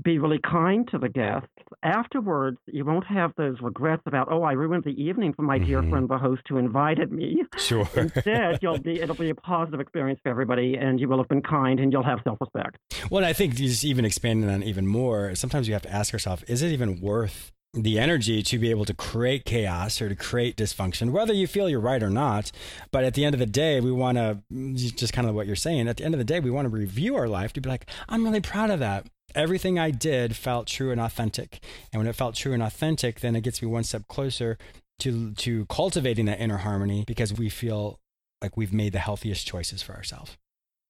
be 0.03 0.19
really 0.19 0.39
kind 0.39 0.87
to 0.89 0.97
the 0.97 1.09
guests. 1.09 1.47
Afterwards, 1.83 2.57
you 2.67 2.85
won't 2.85 3.05
have 3.05 3.31
those 3.37 3.57
regrets 3.61 4.03
about, 4.05 4.31
oh, 4.31 4.43
I 4.43 4.53
ruined 4.53 4.83
the 4.83 5.01
evening 5.01 5.33
for 5.33 5.41
my 5.41 5.57
mm-hmm. 5.57 5.67
dear 5.67 5.83
friend, 5.83 6.09
the 6.09 6.17
host 6.17 6.41
who 6.47 6.57
invited 6.57 7.11
me. 7.11 7.43
Sure. 7.57 7.87
Instead, 7.95 8.59
you'll 8.61 8.77
be 8.81 8.99
it'll 8.99 9.15
be 9.15 9.29
a 9.29 9.35
positive 9.35 9.79
experience 9.79 10.19
for 10.23 10.29
everybody, 10.29 10.75
and 10.75 10.99
you 10.99 11.07
will 11.07 11.17
have 11.17 11.29
been 11.29 11.41
kind, 11.41 11.79
and 11.79 11.91
you'll 11.91 12.03
have 12.03 12.19
self-respect. 12.23 12.77
Well, 13.09 13.23
I 13.23 13.33
think 13.33 13.55
just 13.55 13.83
even 13.83 14.05
expanding 14.05 14.49
on 14.49 14.63
even 14.63 14.87
more, 14.87 15.35
sometimes 15.35 15.67
you 15.67 15.73
have 15.73 15.83
to 15.83 15.93
ask 15.93 16.13
yourself, 16.13 16.43
is 16.47 16.61
it 16.61 16.71
even 16.71 16.99
worth 17.01 17.51
the 17.73 17.99
energy 17.99 18.43
to 18.43 18.59
be 18.59 18.69
able 18.69 18.83
to 18.83 18.93
create 18.93 19.45
chaos 19.45 20.01
or 20.01 20.09
to 20.09 20.15
create 20.15 20.57
dysfunction, 20.57 21.11
whether 21.11 21.33
you 21.33 21.47
feel 21.47 21.69
you're 21.69 21.79
right 21.79 22.03
or 22.03 22.09
not. 22.09 22.51
But 22.91 23.05
at 23.05 23.13
the 23.13 23.23
end 23.23 23.33
of 23.33 23.39
the 23.39 23.45
day, 23.45 23.79
we 23.79 23.91
want 23.91 24.17
to 24.17 24.41
just 24.73 25.13
kind 25.13 25.27
of 25.27 25.35
what 25.35 25.47
you're 25.47 25.55
saying. 25.55 25.87
At 25.87 25.97
the 25.97 26.03
end 26.03 26.13
of 26.13 26.17
the 26.17 26.25
day, 26.25 26.39
we 26.39 26.51
want 26.51 26.65
to 26.65 26.69
review 26.69 27.15
our 27.15 27.29
life 27.29 27.53
to 27.53 27.61
be 27.61 27.69
like, 27.69 27.85
I'm 28.09 28.25
really 28.25 28.41
proud 28.41 28.71
of 28.71 28.79
that. 28.79 29.07
Everything 29.35 29.79
I 29.79 29.91
did 29.91 30.35
felt 30.35 30.67
true 30.67 30.91
and 30.91 31.01
authentic. 31.01 31.59
And 31.91 31.99
when 31.99 32.07
it 32.07 32.15
felt 32.15 32.35
true 32.35 32.53
and 32.53 32.63
authentic, 32.63 33.19
then 33.19 33.35
it 33.35 33.41
gets 33.41 33.61
me 33.61 33.67
one 33.67 33.83
step 33.83 34.07
closer 34.07 34.57
to 34.99 35.33
to 35.33 35.65
cultivating 35.65 36.25
that 36.25 36.39
inner 36.39 36.57
harmony 36.57 37.03
because 37.05 37.33
we 37.33 37.49
feel 37.49 37.99
like 38.41 38.57
we've 38.57 38.73
made 38.73 38.93
the 38.93 38.99
healthiest 38.99 39.47
choices 39.47 39.81
for 39.81 39.95
ourselves. 39.95 40.37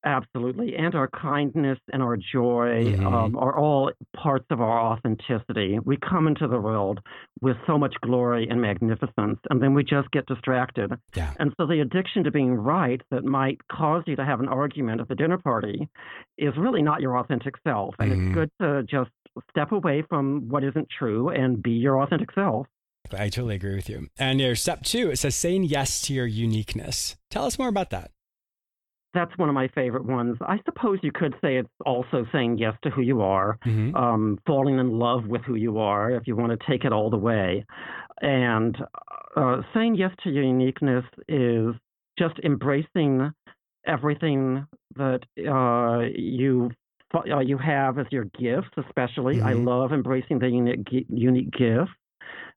Absolutely. 0.04 0.76
And 0.76 0.96
our 0.96 1.10
kindness 1.10 1.78
and 1.94 2.02
our 2.02 2.18
joy 2.18 2.86
mm-hmm. 2.86 3.06
um, 3.06 3.36
are 3.38 3.58
all 3.58 3.92
parts 4.16 4.46
of 4.50 4.60
our 4.60 4.80
authenticity. 4.80 5.78
We 5.84 5.98
come 5.98 6.28
into 6.28 6.48
the 6.48 6.60
world 6.60 7.00
with 7.42 7.58
so 7.68 7.78
much 7.78 7.94
glory 8.02 8.48
and 8.50 8.60
magnificence, 8.60 9.40
and 9.50 9.62
then 9.62 9.74
we 9.74 9.84
just 9.84 10.10
get 10.12 10.26
distracted. 10.26 10.92
Yeah. 11.16 11.34
And 11.40 11.54
so 11.58 11.68
the 11.68 11.82
addiction 11.82 12.24
to 12.24 12.32
being 12.32 12.54
right 12.54 13.02
that 13.12 13.24
might 13.24 13.60
cause 13.72 14.04
you 14.08 14.16
to 14.16 14.26
have 14.26 14.40
an 14.40 14.48
argument 14.48 15.02
at 15.02 15.08
the 15.08 15.16
dinner 15.16 15.38
party 15.38 15.88
is 16.38 16.54
really 16.58 16.82
not 16.82 17.02
your 17.02 17.18
authentic 17.18 17.56
self. 17.64 17.94
And 18.00 18.12
mm-hmm. 18.12 18.28
it's 18.28 18.36
good 18.36 18.52
to 18.62 18.84
just 18.84 19.12
step 19.52 19.72
away 19.72 20.04
from 20.10 20.50
what 20.50 20.64
isn't 20.64 20.88
true 20.98 21.30
and 21.30 21.62
be 21.62 21.72
your 21.72 22.02
authentic 22.02 22.34
self. 22.34 22.66
I 23.14 23.30
totally 23.30 23.56
agree 23.56 23.76
with 23.76 23.90
you. 23.90 24.08
And 24.18 24.40
your 24.40 24.56
step 24.56 24.84
two, 24.84 25.12
it 25.12 25.18
says 25.18 25.36
saying 25.36 25.64
yes 25.66 26.02
to 26.04 26.14
your 26.14 26.28
uniqueness. 26.28 27.18
Tell 27.30 27.46
us 27.46 27.60
more 27.60 27.68
about 27.68 27.90
that. 27.90 28.12
That's 29.14 29.38
one 29.38 29.50
of 29.50 29.56
my 29.56 29.68
favorite 29.70 30.06
ones. 30.06 30.38
I 30.42 30.60
suppose 30.66 31.00
you 31.04 31.12
could 31.12 31.36
say 31.42 31.58
it's 31.58 31.70
also 31.86 32.26
saying 32.32 32.58
yes 32.60 32.76
to 32.84 32.90
who 32.90 33.02
you 33.02 33.22
are, 33.22 33.58
mm-hmm. 33.66 33.96
um, 33.96 34.40
falling 34.48 34.80
in 34.80 34.98
love 35.00 35.26
with 35.26 35.42
who 35.42 35.56
you 35.56 35.80
are, 35.80 36.12
if 36.12 36.28
you 36.28 36.36
want 36.36 36.58
to 36.58 36.66
take 36.70 36.86
it 36.86 36.94
all 36.94 37.10
the 37.10 37.18
way. 37.18 37.66
And 38.22 38.78
uh, 39.36 39.62
saying 39.74 39.96
yes 39.96 40.12
to 40.24 40.30
your 40.30 40.44
uniqueness 40.44 41.04
is 41.28 41.76
just 42.18 42.40
embracing 42.44 43.34
everything 43.86 44.66
that 44.96 45.22
uh, 45.40 46.08
you 46.16 46.72
uh, 47.14 47.40
you 47.40 47.58
have 47.58 48.00
as 48.00 48.06
your 48.12 48.26
gifts. 48.26 48.70
Especially, 48.78 49.38
mm-hmm. 49.38 49.48
I 49.48 49.54
love 49.54 49.92
embracing 49.92 50.40
the 50.40 50.48
unique 50.48 50.88
unique 51.10 51.52
gifts. 51.52 51.92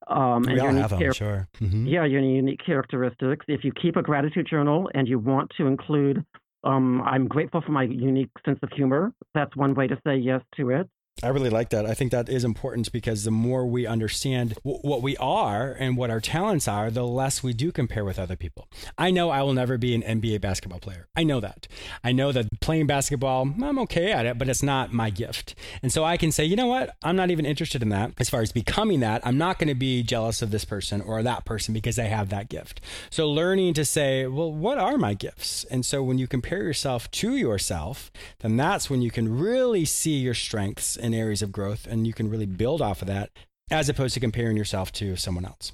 Um, 0.07 0.43
we 0.43 0.53
and 0.53 0.61
all 0.61 0.73
have 0.73 0.91
them, 0.91 0.99
char- 0.99 1.13
sure. 1.13 1.47
Mm-hmm. 1.59 1.87
Yeah, 1.87 2.05
your 2.05 2.21
unique 2.21 2.59
characteristics. 2.63 3.45
If 3.47 3.63
you 3.63 3.71
keep 3.71 3.95
a 3.95 4.01
gratitude 4.01 4.47
journal 4.49 4.89
and 4.93 5.07
you 5.07 5.17
want 5.17 5.51
to 5.57 5.65
include, 5.65 6.23
um, 6.65 7.01
I'm 7.03 7.27
grateful 7.27 7.61
for 7.61 7.71
my 7.71 7.83
unique 7.83 8.31
sense 8.45 8.59
of 8.63 8.69
humor. 8.73 9.13
That's 9.33 9.55
one 9.55 9.73
way 9.75 9.87
to 9.87 9.97
say 10.05 10.17
yes 10.17 10.41
to 10.57 10.71
it. 10.71 10.89
I 11.23 11.29
really 11.29 11.49
like 11.49 11.69
that. 11.69 11.85
I 11.85 11.93
think 11.93 12.11
that 12.11 12.27
is 12.27 12.43
important 12.43 12.91
because 12.91 13.23
the 13.23 13.31
more 13.31 13.65
we 13.65 13.87
understand 13.87 14.55
w- 14.65 14.79
what 14.81 15.01
we 15.01 15.15
are 15.15 15.71
and 15.71 15.95
what 15.95 16.09
our 16.09 16.19
talents 16.19 16.67
are, 16.67 16.91
the 16.91 17.07
less 17.07 17.41
we 17.41 17.53
do 17.53 17.71
compare 17.71 18.03
with 18.03 18.19
other 18.19 18.35
people. 18.35 18.67
I 18.97 19.11
know 19.11 19.29
I 19.29 19.41
will 19.41 19.53
never 19.53 19.77
be 19.77 19.95
an 19.95 20.01
NBA 20.01 20.41
basketball 20.41 20.79
player. 20.79 21.07
I 21.15 21.23
know 21.23 21.39
that. 21.39 21.69
I 22.03 22.11
know 22.11 22.33
that 22.33 22.59
playing 22.59 22.87
basketball, 22.87 23.43
I'm 23.63 23.79
okay 23.79 24.11
at 24.11 24.25
it, 24.25 24.37
but 24.37 24.49
it's 24.49 24.61
not 24.61 24.91
my 24.91 25.09
gift. 25.09 25.55
And 25.81 25.89
so 25.89 26.03
I 26.03 26.17
can 26.17 26.33
say, 26.33 26.43
you 26.43 26.57
know 26.57 26.67
what? 26.67 26.97
I'm 27.01 27.15
not 27.15 27.31
even 27.31 27.45
interested 27.45 27.81
in 27.81 27.87
that. 27.89 28.11
As 28.19 28.29
far 28.29 28.41
as 28.41 28.51
becoming 28.51 28.99
that, 28.99 29.25
I'm 29.25 29.37
not 29.37 29.57
going 29.57 29.69
to 29.69 29.73
be 29.73 30.03
jealous 30.03 30.41
of 30.41 30.51
this 30.51 30.65
person 30.65 30.99
or 30.99 31.23
that 31.23 31.45
person 31.45 31.73
because 31.73 31.95
they 31.95 32.09
have 32.09 32.27
that 32.27 32.49
gift. 32.49 32.81
So 33.09 33.31
learning 33.31 33.73
to 33.75 33.85
say, 33.85 34.27
well, 34.27 34.51
what 34.51 34.77
are 34.77 34.97
my 34.97 35.13
gifts? 35.13 35.63
And 35.71 35.85
so 35.85 36.03
when 36.03 36.17
you 36.17 36.27
compare 36.27 36.61
yourself 36.63 37.09
to 37.11 37.37
yourself, 37.37 38.11
then 38.39 38.57
that's 38.57 38.89
when 38.89 39.01
you 39.01 39.11
can 39.11 39.39
really 39.39 39.85
see 39.85 40.17
your 40.17 40.33
strengths 40.33 40.97
in 41.05 41.13
areas 41.13 41.41
of 41.41 41.51
growth 41.51 41.87
and 41.87 42.05
you 42.05 42.13
can 42.13 42.29
really 42.29 42.45
build 42.45 42.81
off 42.81 43.01
of 43.01 43.07
that 43.07 43.29
as 43.71 43.89
opposed 43.89 44.13
to 44.13 44.19
comparing 44.19 44.57
yourself 44.57 44.91
to 44.93 45.15
someone 45.15 45.45
else. 45.45 45.73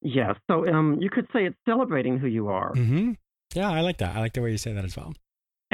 Yes. 0.00 0.36
So 0.50 0.66
um, 0.68 0.98
you 1.00 1.10
could 1.10 1.26
say 1.32 1.46
it's 1.46 1.56
celebrating 1.66 2.18
who 2.18 2.26
you 2.26 2.48
are. 2.48 2.72
Mm-hmm. 2.74 3.12
Yeah, 3.54 3.70
I 3.70 3.80
like 3.80 3.98
that. 3.98 4.16
I 4.16 4.20
like 4.20 4.32
the 4.32 4.42
way 4.42 4.50
you 4.50 4.58
say 4.58 4.72
that 4.72 4.84
as 4.84 4.96
well. 4.96 5.14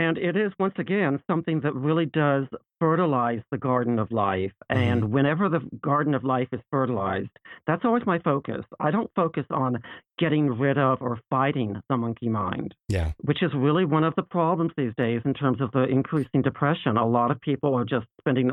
And 0.00 0.16
it 0.16 0.34
is, 0.34 0.50
once 0.58 0.72
again, 0.78 1.22
something 1.28 1.60
that 1.60 1.74
really 1.74 2.06
does 2.06 2.46
fertilize 2.78 3.42
the 3.50 3.58
garden 3.58 3.98
of 3.98 4.10
life. 4.10 4.50
Mm-hmm. 4.72 4.82
And 4.82 5.12
whenever 5.12 5.50
the 5.50 5.60
garden 5.82 6.14
of 6.14 6.24
life 6.24 6.48
is 6.52 6.60
fertilized, 6.70 7.28
that's 7.66 7.84
always 7.84 8.06
my 8.06 8.18
focus. 8.20 8.64
I 8.80 8.92
don't 8.92 9.10
focus 9.14 9.44
on 9.50 9.82
getting 10.18 10.58
rid 10.58 10.78
of 10.78 11.02
or 11.02 11.20
fighting 11.28 11.76
the 11.90 11.98
monkey 11.98 12.30
mind, 12.30 12.74
yeah. 12.88 13.12
which 13.20 13.42
is 13.42 13.50
really 13.54 13.84
one 13.84 14.04
of 14.04 14.14
the 14.14 14.22
problems 14.22 14.72
these 14.74 14.94
days 14.96 15.20
in 15.26 15.34
terms 15.34 15.60
of 15.60 15.70
the 15.72 15.82
increasing 15.82 16.40
depression. 16.40 16.96
A 16.96 17.06
lot 17.06 17.30
of 17.30 17.38
people 17.42 17.74
are 17.74 17.84
just 17.84 18.06
spending 18.22 18.50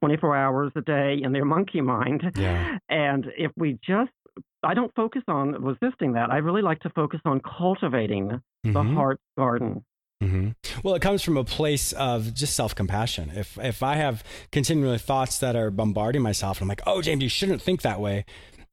24 0.00 0.34
hours 0.34 0.72
a 0.76 0.80
day 0.80 1.18
in 1.22 1.32
their 1.32 1.44
monkey 1.44 1.82
mind. 1.82 2.22
Yeah. 2.36 2.78
And 2.88 3.26
if 3.36 3.52
we 3.54 3.78
just 3.86 4.12
I 4.62 4.74
don't 4.74 4.94
focus 4.94 5.22
on 5.28 5.62
resisting 5.62 6.14
that. 6.14 6.30
I 6.30 6.38
really 6.38 6.62
like 6.62 6.80
to 6.80 6.90
focus 6.90 7.20
on 7.24 7.40
cultivating 7.40 8.28
mm-hmm. 8.28 8.72
the 8.72 8.82
heart 8.82 9.20
garden. 9.38 9.84
Mm-hmm. 10.22 10.50
Well, 10.82 10.94
it 10.94 11.02
comes 11.02 11.22
from 11.22 11.36
a 11.36 11.44
place 11.44 11.92
of 11.92 12.32
just 12.32 12.54
self 12.54 12.74
compassion. 12.74 13.30
If 13.34 13.58
if 13.58 13.82
I 13.82 13.96
have 13.96 14.24
continually 14.50 14.98
thoughts 14.98 15.38
that 15.40 15.56
are 15.56 15.70
bombarding 15.70 16.22
myself, 16.22 16.58
and 16.58 16.64
I'm 16.64 16.68
like, 16.68 16.82
"Oh, 16.86 17.02
James, 17.02 17.22
you 17.22 17.28
shouldn't 17.28 17.60
think 17.60 17.82
that 17.82 18.00
way." 18.00 18.24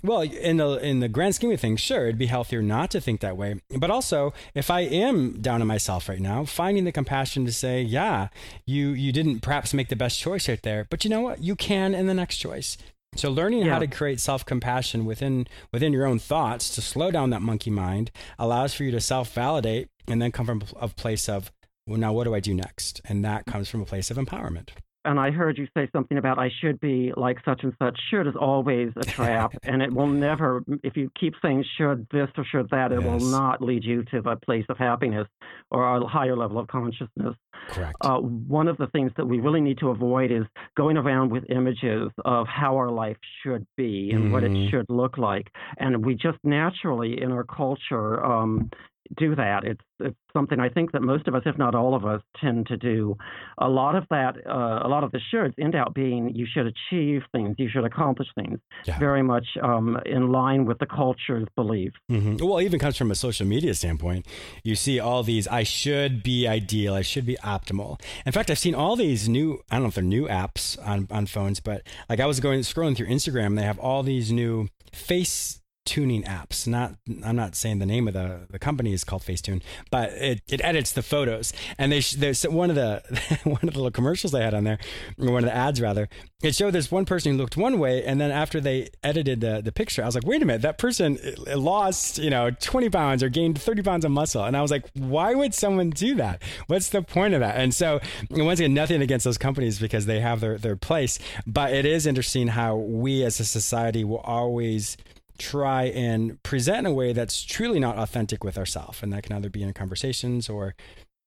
Well, 0.03 0.21
in 0.21 0.57
the 0.57 0.85
in 0.85 0.99
the 0.99 1.09
grand 1.09 1.35
scheme 1.35 1.51
of 1.51 1.59
things, 1.61 1.79
sure, 1.79 2.03
it'd 2.03 2.17
be 2.17 2.25
healthier 2.25 2.61
not 2.61 2.91
to 2.91 3.01
think 3.01 3.21
that 3.21 3.37
way. 3.37 3.61
But 3.77 3.89
also, 3.89 4.33
if 4.53 4.69
I 4.69 4.81
am 4.81 5.41
down 5.41 5.61
on 5.61 5.67
myself 5.67 6.09
right 6.09 6.19
now, 6.19 6.43
finding 6.45 6.83
the 6.85 6.91
compassion 6.91 7.45
to 7.45 7.53
say, 7.53 7.81
"Yeah, 7.81 8.27
you 8.65 8.89
you 8.89 9.11
didn't 9.11 9.39
perhaps 9.41 9.73
make 9.73 9.87
the 9.89 9.95
best 9.95 10.19
choice 10.19 10.47
right 10.49 10.61
there, 10.61 10.87
but 10.89 11.03
you 11.03 11.09
know 11.09 11.21
what? 11.21 11.41
You 11.41 11.55
can 11.55 11.93
in 11.93 12.07
the 12.07 12.13
next 12.13 12.37
choice." 12.37 12.77
So 13.15 13.29
learning 13.29 13.65
yeah. 13.65 13.73
how 13.73 13.79
to 13.79 13.87
create 13.87 14.19
self-compassion 14.19 15.05
within 15.05 15.47
within 15.71 15.93
your 15.93 16.05
own 16.05 16.19
thoughts 16.19 16.73
to 16.75 16.81
slow 16.81 17.11
down 17.11 17.29
that 17.31 17.41
monkey 17.41 17.69
mind 17.69 18.11
allows 18.39 18.73
for 18.73 18.83
you 18.83 18.91
to 18.91 19.01
self-validate 19.01 19.89
and 20.07 20.21
then 20.21 20.31
come 20.31 20.45
from 20.45 20.63
a 20.79 20.87
place 20.87 21.29
of 21.29 21.51
well 21.87 21.97
now 21.97 22.13
what 22.13 22.25
do 22.25 22.35
I 22.35 22.39
do 22.39 22.53
next? 22.53 23.01
And 23.05 23.23
that 23.25 23.45
comes 23.45 23.69
from 23.69 23.81
a 23.81 23.85
place 23.85 24.09
of 24.11 24.17
empowerment 24.17 24.69
and 25.05 25.19
I 25.19 25.31
heard 25.31 25.57
you 25.57 25.67
say 25.75 25.89
something 25.93 26.17
about 26.17 26.39
I 26.39 26.49
should 26.61 26.79
be 26.79 27.11
like 27.15 27.37
such 27.45 27.63
and 27.63 27.73
such. 27.81 27.99
Should 28.09 28.27
is 28.27 28.35
always 28.39 28.91
a 28.95 29.03
trap, 29.03 29.53
and 29.63 29.81
it 29.81 29.93
will 29.93 30.07
never. 30.07 30.63
If 30.83 30.95
you 30.95 31.11
keep 31.19 31.33
saying 31.41 31.65
should 31.77 32.07
this 32.11 32.29
or 32.37 32.45
should 32.45 32.69
that, 32.69 32.91
it 32.91 33.01
yes. 33.01 33.05
will 33.05 33.29
not 33.29 33.61
lead 33.61 33.83
you 33.83 34.03
to 34.05 34.17
a 34.29 34.35
place 34.35 34.65
of 34.69 34.77
happiness 34.77 35.27
or 35.71 35.97
a 35.97 36.05
higher 36.07 36.35
level 36.35 36.59
of 36.59 36.67
consciousness. 36.67 37.35
Correct. 37.69 37.95
Uh, 38.01 38.17
one 38.17 38.67
of 38.67 38.77
the 38.77 38.87
things 38.87 39.11
that 39.17 39.25
we 39.25 39.39
really 39.39 39.61
need 39.61 39.77
to 39.79 39.89
avoid 39.89 40.31
is 40.31 40.43
going 40.75 40.97
around 40.97 41.31
with 41.31 41.43
images 41.49 42.09
of 42.25 42.47
how 42.47 42.75
our 42.75 42.89
life 42.89 43.17
should 43.41 43.65
be 43.77 44.11
and 44.11 44.25
mm-hmm. 44.25 44.33
what 44.33 44.43
it 44.43 44.51
mm-hmm. 44.51 44.69
should 44.69 44.85
look 44.89 45.17
like, 45.17 45.49
and 45.77 46.05
we 46.05 46.15
just 46.15 46.37
naturally 46.43 47.21
in 47.21 47.31
our 47.31 47.43
culture 47.43 48.23
um, 48.23 48.69
do 49.17 49.35
that. 49.35 49.63
It's 49.63 49.81
it's 49.99 50.17
something 50.33 50.59
I 50.59 50.69
think 50.69 50.91
that 50.91 51.01
most 51.01 51.27
of 51.27 51.35
us, 51.35 51.43
if 51.45 51.57
not 51.57 51.75
all 51.75 51.95
of 51.95 52.05
us, 52.05 52.21
tend 52.41 52.67
to 52.67 52.77
do. 52.77 53.17
A 53.57 53.69
lot 53.69 53.95
of 53.95 54.05
that, 54.09 54.35
uh, 54.45 54.85
a 54.85 54.89
lot 54.89 55.03
of 55.03 55.11
the 55.11 55.19
shoulds 55.33 55.53
end 55.59 55.75
up 55.75 55.93
being 55.93 56.33
you 56.35 56.45
should 56.51 56.65
achieve 56.67 57.21
things, 57.31 57.55
you 57.57 57.69
should 57.69 57.85
accomplish 57.85 58.27
things, 58.35 58.59
yeah. 58.85 58.99
very 58.99 59.23
much 59.23 59.45
um, 59.61 59.97
in 60.05 60.31
line 60.31 60.65
with 60.65 60.79
the 60.79 60.85
culture's 60.85 61.47
belief. 61.55 61.93
Mm-hmm. 62.11 62.45
Well, 62.45 62.57
it 62.57 62.65
even 62.65 62.79
comes 62.79 62.97
from 62.97 63.11
a 63.11 63.15
social 63.15 63.45
media 63.45 63.73
standpoint. 63.73 64.25
You 64.63 64.75
see 64.75 64.99
all 64.99 65.23
these, 65.23 65.47
I 65.47 65.63
should 65.63 66.23
be 66.23 66.47
ideal, 66.47 66.93
I 66.93 67.01
should 67.01 67.25
be 67.25 67.37
optimal. 67.43 68.01
In 68.25 68.31
fact, 68.31 68.49
I've 68.49 68.59
seen 68.59 68.75
all 68.75 68.95
these 68.95 69.29
new, 69.29 69.61
I 69.69 69.75
don't 69.75 69.83
know 69.83 69.89
if 69.89 69.95
they're 69.95 70.03
new 70.03 70.27
apps 70.27 70.77
on, 70.85 71.07
on 71.11 71.27
phones, 71.27 71.59
but 71.59 71.83
like 72.09 72.19
I 72.19 72.25
was 72.25 72.39
going 72.39 72.61
scrolling 72.61 72.97
through 72.97 73.07
Instagram, 73.07 73.55
they 73.55 73.63
have 73.63 73.79
all 73.79 74.03
these 74.03 74.31
new 74.31 74.67
face 74.91 75.61
tuning 75.85 76.23
apps. 76.23 76.67
Not 76.67 76.95
I'm 77.23 77.35
not 77.35 77.55
saying 77.55 77.79
the 77.79 77.85
name 77.85 78.07
of 78.07 78.13
the, 78.13 78.47
the 78.49 78.59
company 78.59 78.93
is 78.93 79.03
called 79.03 79.23
Facetune, 79.23 79.61
but 79.91 80.11
it, 80.11 80.41
it 80.47 80.61
edits 80.63 80.91
the 80.91 81.01
photos. 81.01 81.53
And 81.77 81.91
they 81.91 81.99
there's 81.99 82.43
one 82.43 82.69
of 82.69 82.75
the 82.75 83.01
one 83.43 83.59
of 83.63 83.73
the 83.73 83.79
little 83.79 83.91
commercials 83.91 84.31
they 84.31 84.43
had 84.43 84.53
on 84.53 84.63
there, 84.63 84.79
or 85.17 85.31
one 85.31 85.43
of 85.43 85.49
the 85.49 85.55
ads 85.55 85.81
rather. 85.81 86.07
It 86.41 86.55
showed 86.55 86.71
this 86.71 86.91
one 86.91 87.05
person 87.05 87.31
who 87.31 87.37
looked 87.37 87.55
one 87.55 87.79
way, 87.79 88.03
and 88.03 88.19
then 88.19 88.31
after 88.31 88.59
they 88.59 88.89
edited 89.03 89.41
the 89.41 89.61
the 89.61 89.71
picture, 89.71 90.03
I 90.03 90.05
was 90.05 90.15
like, 90.15 90.25
wait 90.25 90.41
a 90.41 90.45
minute, 90.45 90.61
that 90.61 90.77
person 90.77 91.17
uh, 91.47 91.57
lost 91.57 92.17
you 92.17 92.29
know 92.29 92.51
20 92.51 92.89
pounds 92.89 93.23
or 93.23 93.29
gained 93.29 93.61
30 93.61 93.81
pounds 93.83 94.05
of 94.05 94.11
muscle, 94.11 94.43
and 94.43 94.55
I 94.55 94.61
was 94.61 94.71
like, 94.71 94.85
why 94.93 95.33
would 95.33 95.53
someone 95.53 95.89
do 95.89 96.15
that? 96.15 96.41
What's 96.67 96.89
the 96.89 97.01
point 97.01 97.33
of 97.33 97.41
that? 97.41 97.57
And 97.57 97.73
so 97.73 97.99
once 98.29 98.59
again, 98.59 98.73
nothing 98.73 99.01
against 99.01 99.25
those 99.25 99.37
companies 99.37 99.79
because 99.79 100.05
they 100.05 100.19
have 100.19 100.39
their 100.39 100.57
their 100.57 100.75
place, 100.75 101.19
but 101.45 101.73
it 101.73 101.85
is 101.85 102.05
interesting 102.05 102.47
how 102.47 102.75
we 102.75 103.23
as 103.23 103.39
a 103.39 103.45
society 103.45 104.03
will 104.03 104.17
always 104.17 104.97
try 105.43 105.83
and 105.85 106.41
present 106.43 106.79
in 106.79 106.85
a 106.85 106.93
way 106.93 107.13
that's 107.13 107.43
truly 107.43 107.79
not 107.79 107.97
authentic 107.97 108.43
with 108.43 108.57
ourselves. 108.57 109.03
And 109.03 109.11
that 109.13 109.23
can 109.23 109.35
either 109.35 109.49
be 109.49 109.61
in 109.61 109.73
conversations 109.73 110.49
or 110.49 110.75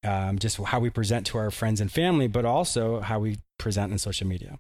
um, 0.05 0.39
just 0.39 0.57
how 0.59 0.81
we 0.81 0.91
present 0.91 1.27
to 1.29 1.39
our 1.39 1.51
friends 1.51 1.81
and 1.81 1.91
family, 1.93 2.29
but 2.29 2.45
also 2.45 3.01
how 3.01 3.19
we 3.21 3.37
present 3.59 3.93
in 3.93 3.99
social 3.99 4.27
media. 4.27 4.59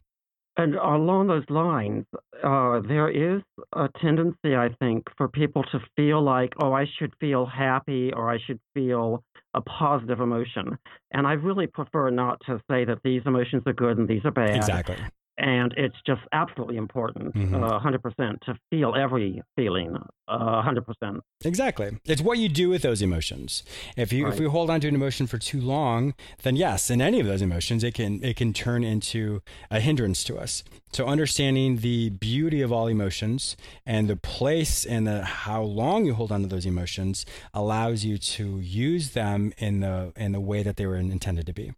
And 0.59 0.75
along 0.75 1.27
those 1.27 1.45
lines, 1.51 2.07
uh, 2.42 2.81
there 2.81 3.11
is 3.11 3.42
a 3.75 3.88
tendency, 4.01 4.57
I 4.57 4.71
think, 4.81 5.05
for 5.16 5.29
people 5.29 5.62
to 5.73 5.81
feel 5.97 6.23
like, 6.23 6.55
oh, 6.62 6.73
I 6.73 6.87
should 6.99 7.12
feel 7.21 7.45
happy 7.45 8.11
or 8.12 8.31
I 8.31 8.38
should 8.47 8.59
feel 8.73 9.23
a 9.53 9.61
positive 9.61 10.21
emotion. 10.21 10.79
And 11.12 11.27
I 11.27 11.33
really 11.33 11.66
prefer 11.66 12.11
not 12.11 12.40
to 12.47 12.61
say 12.71 12.85
that 12.87 12.99
these 13.05 13.23
emotions 13.27 13.64
are 13.66 13.75
good 13.75 13.99
and 13.99 14.09
these 14.09 14.25
are 14.25 14.31
bad. 14.31 14.57
Exactly. 14.57 14.97
And 15.38 15.75
it's 15.77 15.96
just 16.07 16.22
absolutely 16.33 16.77
important, 16.77 17.35
mm-hmm. 17.35 17.62
uh, 17.62 17.81
100%, 17.81 18.40
to 18.42 18.55
feel 18.70 18.94
every 18.94 19.42
feeling, 19.55 19.96
uh, 20.29 20.62
100%. 20.62 21.20
Exactly. 21.44 21.99
It's 22.07 22.22
what 22.22 22.38
you 22.38 22.49
do 22.49 22.70
with 22.70 22.83
those 22.83 23.03
emotions. 23.03 23.62
If 23.96 24.12
you 24.12 24.25
right. 24.25 24.33
if 24.33 24.40
we 24.40 24.46
hold 24.46 24.70
on 24.70 24.81
to 24.81 24.88
an 24.88 24.94
emotion 24.94 25.27
for 25.27 25.38
too 25.38 25.61
long, 25.61 26.14
then 26.42 26.57
yes, 26.57 26.90
in 26.90 27.03
any 27.03 27.20
of 27.20 27.27
those 27.27 27.42
emotions, 27.42 27.85
it 27.85 27.94
can 27.94 28.22
it 28.25 28.37
can 28.37 28.53
turn 28.53 28.83
into 28.83 29.42
a 29.70 29.81
hindrance 29.81 30.25
to 30.25 30.38
us. 30.38 30.64
So 30.92 31.07
understanding 31.07 31.79
the 31.79 32.11
beauty 32.11 32.62
of 32.62 32.72
all 32.72 32.87
emotions 32.87 33.57
and 33.85 34.09
the 34.09 34.16
place 34.16 34.87
and 34.87 35.07
the 35.07 35.25
how 35.25 35.62
long 35.62 36.07
you 36.07 36.14
hold 36.14 36.33
on 36.33 36.42
to 36.42 36.49
those 36.49 36.66
emotions 36.66 37.27
allows 37.53 38.05
you 38.05 38.16
to 38.16 38.59
use 38.59 39.11
them 39.11 39.53
in 39.59 39.81
the 39.81 40.12
in 40.16 40.33
the 40.33 40.40
way 40.40 40.62
that 40.62 40.77
they 40.77 40.87
were 40.87 40.96
intended 40.96 41.46
to 41.46 41.53
be. 41.53 41.72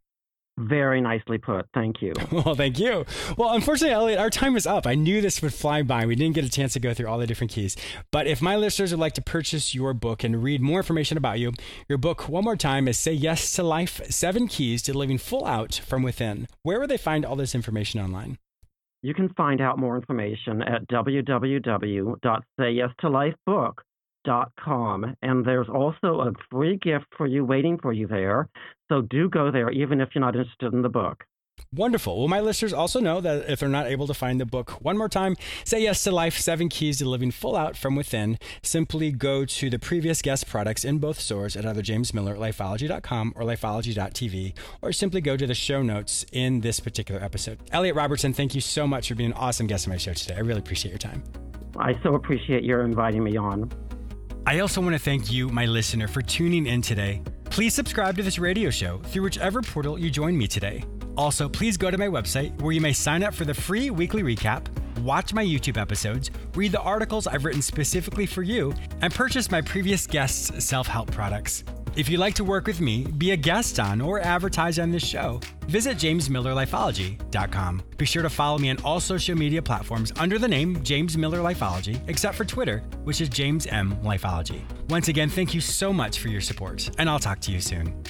Very 0.59 1.01
nicely 1.01 1.38
put. 1.38 1.66
Thank 1.73 2.03
you. 2.03 2.12
well, 2.33 2.57
thank 2.57 2.81
you. 2.81 3.07
Well, 3.37 3.53
unfortunately, 3.53 3.94
Elliot, 3.94 4.18
our 4.18 4.29
time 4.29 4.57
is 4.57 4.66
up. 4.66 4.88
I 4.88 4.97
knew 4.97 5.21
this 5.21 5.40
would 5.40 5.55
fly 5.55 5.83
by. 5.83 6.05
We 6.05 6.16
didn't 6.16 6.35
get 6.35 6.44
a 6.44 6.51
chance 6.51 6.73
to 6.73 6.81
go 6.81 6.92
through 6.92 7.07
all 7.07 7.18
the 7.18 7.29
different 7.29 7.53
keys. 7.53 7.77
But 8.11 8.27
if 8.27 8.42
my 8.42 8.57
listeners 8.57 8.90
would 8.90 8.99
like 8.99 9.12
to 9.14 9.23
purchase 9.23 9.73
your 9.73 9.94
book 9.94 10.25
and 10.25 10.42
read 10.42 10.61
more 10.61 10.81
information 10.81 11.16
about 11.16 11.38
you, 11.38 11.53
your 11.88 11.99
book, 11.99 12.29
one 12.29 12.42
more 12.42 12.57
time, 12.57 12.88
is 12.88 12.99
Say 12.99 13.12
Yes 13.12 13.53
to 13.53 13.62
Life 13.62 14.01
Seven 14.11 14.49
Keys 14.49 14.83
to 14.83 14.99
Living 14.99 15.18
Full 15.18 15.47
Out 15.47 15.81
from 15.87 16.03
Within. 16.03 16.49
Where 16.64 16.81
would 16.81 16.90
they 16.90 16.97
find 16.97 17.25
all 17.25 17.37
this 17.37 17.55
information 17.55 18.01
online? 18.01 18.37
You 19.03 19.14
can 19.14 19.29
find 19.35 19.61
out 19.61 19.79
more 19.79 19.94
information 19.94 20.61
at 20.62 20.88
www.sayyestolifebook.com 20.88 23.75
com, 24.62 25.17
and 25.23 25.45
there's 25.45 25.69
also 25.69 26.21
a 26.21 26.33
free 26.51 26.77
gift 26.77 27.07
for 27.17 27.27
you 27.27 27.45
waiting 27.45 27.79
for 27.79 27.93
you 27.93 28.07
there. 28.07 28.49
So 28.88 29.03
do 29.03 29.29
go 29.29 29.51
there, 29.51 29.71
even 29.71 30.01
if 30.01 30.11
you're 30.14 30.25
not 30.25 30.37
interested 30.37 30.73
in 30.73 30.83
the 30.83 30.88
book. 30.88 31.25
Wonderful. 31.75 32.19
Well, 32.19 32.29
my 32.29 32.41
listeners 32.41 32.73
also 32.73 33.01
know 33.01 33.21
that 33.21 33.51
if 33.51 33.61
they're 33.61 33.69
not 33.69 33.87
able 33.87 34.07
to 34.07 34.14
find 34.14 34.41
the 34.41 34.47
book 34.47 34.83
one 34.83 34.97
more 34.97 35.09
time, 35.09 35.37
Say 35.64 35.83
Yes 35.83 36.03
to 36.05 36.11
Life 36.11 36.38
Seven 36.38 36.69
Keys 36.69 36.99
to 36.99 37.09
Living 37.09 37.31
Full 37.31 37.57
Out 37.57 37.77
from 37.77 37.95
Within, 37.95 38.38
simply 38.62 39.11
go 39.11 39.45
to 39.45 39.69
the 39.69 39.79
previous 39.79 40.23
guest 40.23 40.47
products 40.47 40.85
in 40.85 40.99
both 40.99 41.21
stores 41.21 41.57
at 41.57 41.67
either 41.67 41.83
James 41.83 42.14
Miller 42.14 42.37
Lifeology.com 42.37 43.35
or 43.37 43.43
Lifeology.tv, 43.43 44.55
or 44.81 44.93
simply 44.93 45.21
go 45.21 45.37
to 45.37 45.47
the 45.47 45.55
show 45.55 45.83
notes 45.83 46.25
in 46.33 46.61
this 46.61 46.81
particular 46.81 47.23
episode. 47.23 47.59
Elliot 47.71 47.97
Robertson, 47.97 48.33
thank 48.33 48.55
you 48.55 48.61
so 48.61 48.87
much 48.87 49.09
for 49.09 49.14
being 49.14 49.33
an 49.33 49.37
awesome 49.37 49.67
guest 49.67 49.87
on 49.87 49.93
my 49.93 49.99
show 49.99 50.14
today. 50.14 50.37
I 50.37 50.41
really 50.41 50.61
appreciate 50.61 50.93
your 50.93 50.99
time. 50.99 51.23
I 51.77 52.01
so 52.03 52.14
appreciate 52.14 52.64
your 52.64 52.83
inviting 52.83 53.23
me 53.23 53.37
on. 53.37 53.71
I 54.49 54.61
also 54.61 54.81
want 54.81 54.95
to 54.95 54.99
thank 54.99 55.31
you, 55.31 55.51
my 55.51 55.67
listener, 55.67 56.09
for 56.09 56.23
tuning 56.23 56.69
in 56.69 56.81
today. 56.81 57.21
Please 57.51 57.75
subscribe 57.75 58.17
to 58.17 58.23
this 58.23 58.39
radio 58.39 58.71
show 58.71 58.97
through 58.97 59.25
whichever 59.25 59.61
portal 59.61 59.99
you 59.99 60.09
join 60.09 60.39
me 60.39 60.49
today. 60.49 60.85
Also, 61.19 61.51
please 61.51 61.77
go 61.77 61.91
to 61.91 61.99
my 61.99 62.07
website 62.07 62.59
where 62.63 62.73
you 62.73 62.81
may 62.81 62.95
sign 62.95 63.23
up 63.23 63.35
for 63.35 63.45
the 63.45 63.53
free 63.53 63.91
weekly 63.91 64.23
recap, 64.23 64.67
watch 65.01 65.35
my 65.35 65.45
YouTube 65.45 65.77
episodes, 65.77 66.31
read 66.55 66.73
the 66.73 66.81
articles 66.81 67.27
I've 67.27 67.45
written 67.45 67.61
specifically 67.61 68.25
for 68.25 68.43
you, 68.43 68.73
and 69.03 69.13
purchase 69.13 69.51
my 69.51 69.61
previous 69.61 70.07
guests' 70.07 70.65
self 70.65 70.87
help 70.87 71.11
products. 71.11 71.63
If 71.96 72.09
you'd 72.09 72.20
like 72.20 72.35
to 72.35 72.44
work 72.44 72.66
with 72.66 72.81
me, 72.81 73.05
be 73.05 73.33
a 73.33 73.37
guest 73.37 73.81
on, 73.81 74.01
or 74.01 74.20
advertise 74.20 74.79
on 74.79 74.90
this 74.90 75.05
show, 75.05 75.40
visit 75.66 75.96
jamesmillerlifeology.com. 75.98 77.83
Be 77.96 78.05
sure 78.05 78.22
to 78.22 78.31
follow 78.31 78.59
me 78.59 78.70
on 78.70 78.79
all 78.83 79.01
social 79.01 79.37
media 79.37 79.62
platforms 79.62 80.12
under 80.18 80.38
the 80.38 80.48
name 80.48 80.83
James 80.83 81.16
Miller 81.16 81.38
Lifeology, 81.38 82.01
except 82.09 82.37
for 82.37 82.44
Twitter, 82.44 82.79
which 83.05 83.20
is 83.20 83.29
James 83.29 83.66
M 83.66 83.96
Lifeology. 84.03 84.62
Once 84.88 85.09
again, 85.09 85.29
thank 85.29 85.55
you 85.55 85.61
so 85.61 85.92
much 85.92 86.18
for 86.18 86.29
your 86.29 86.40
support, 86.40 86.90
and 86.98 87.09
I'll 87.09 87.18
talk 87.18 87.40
to 87.40 87.53
you 87.53 87.61
soon. 87.61 88.03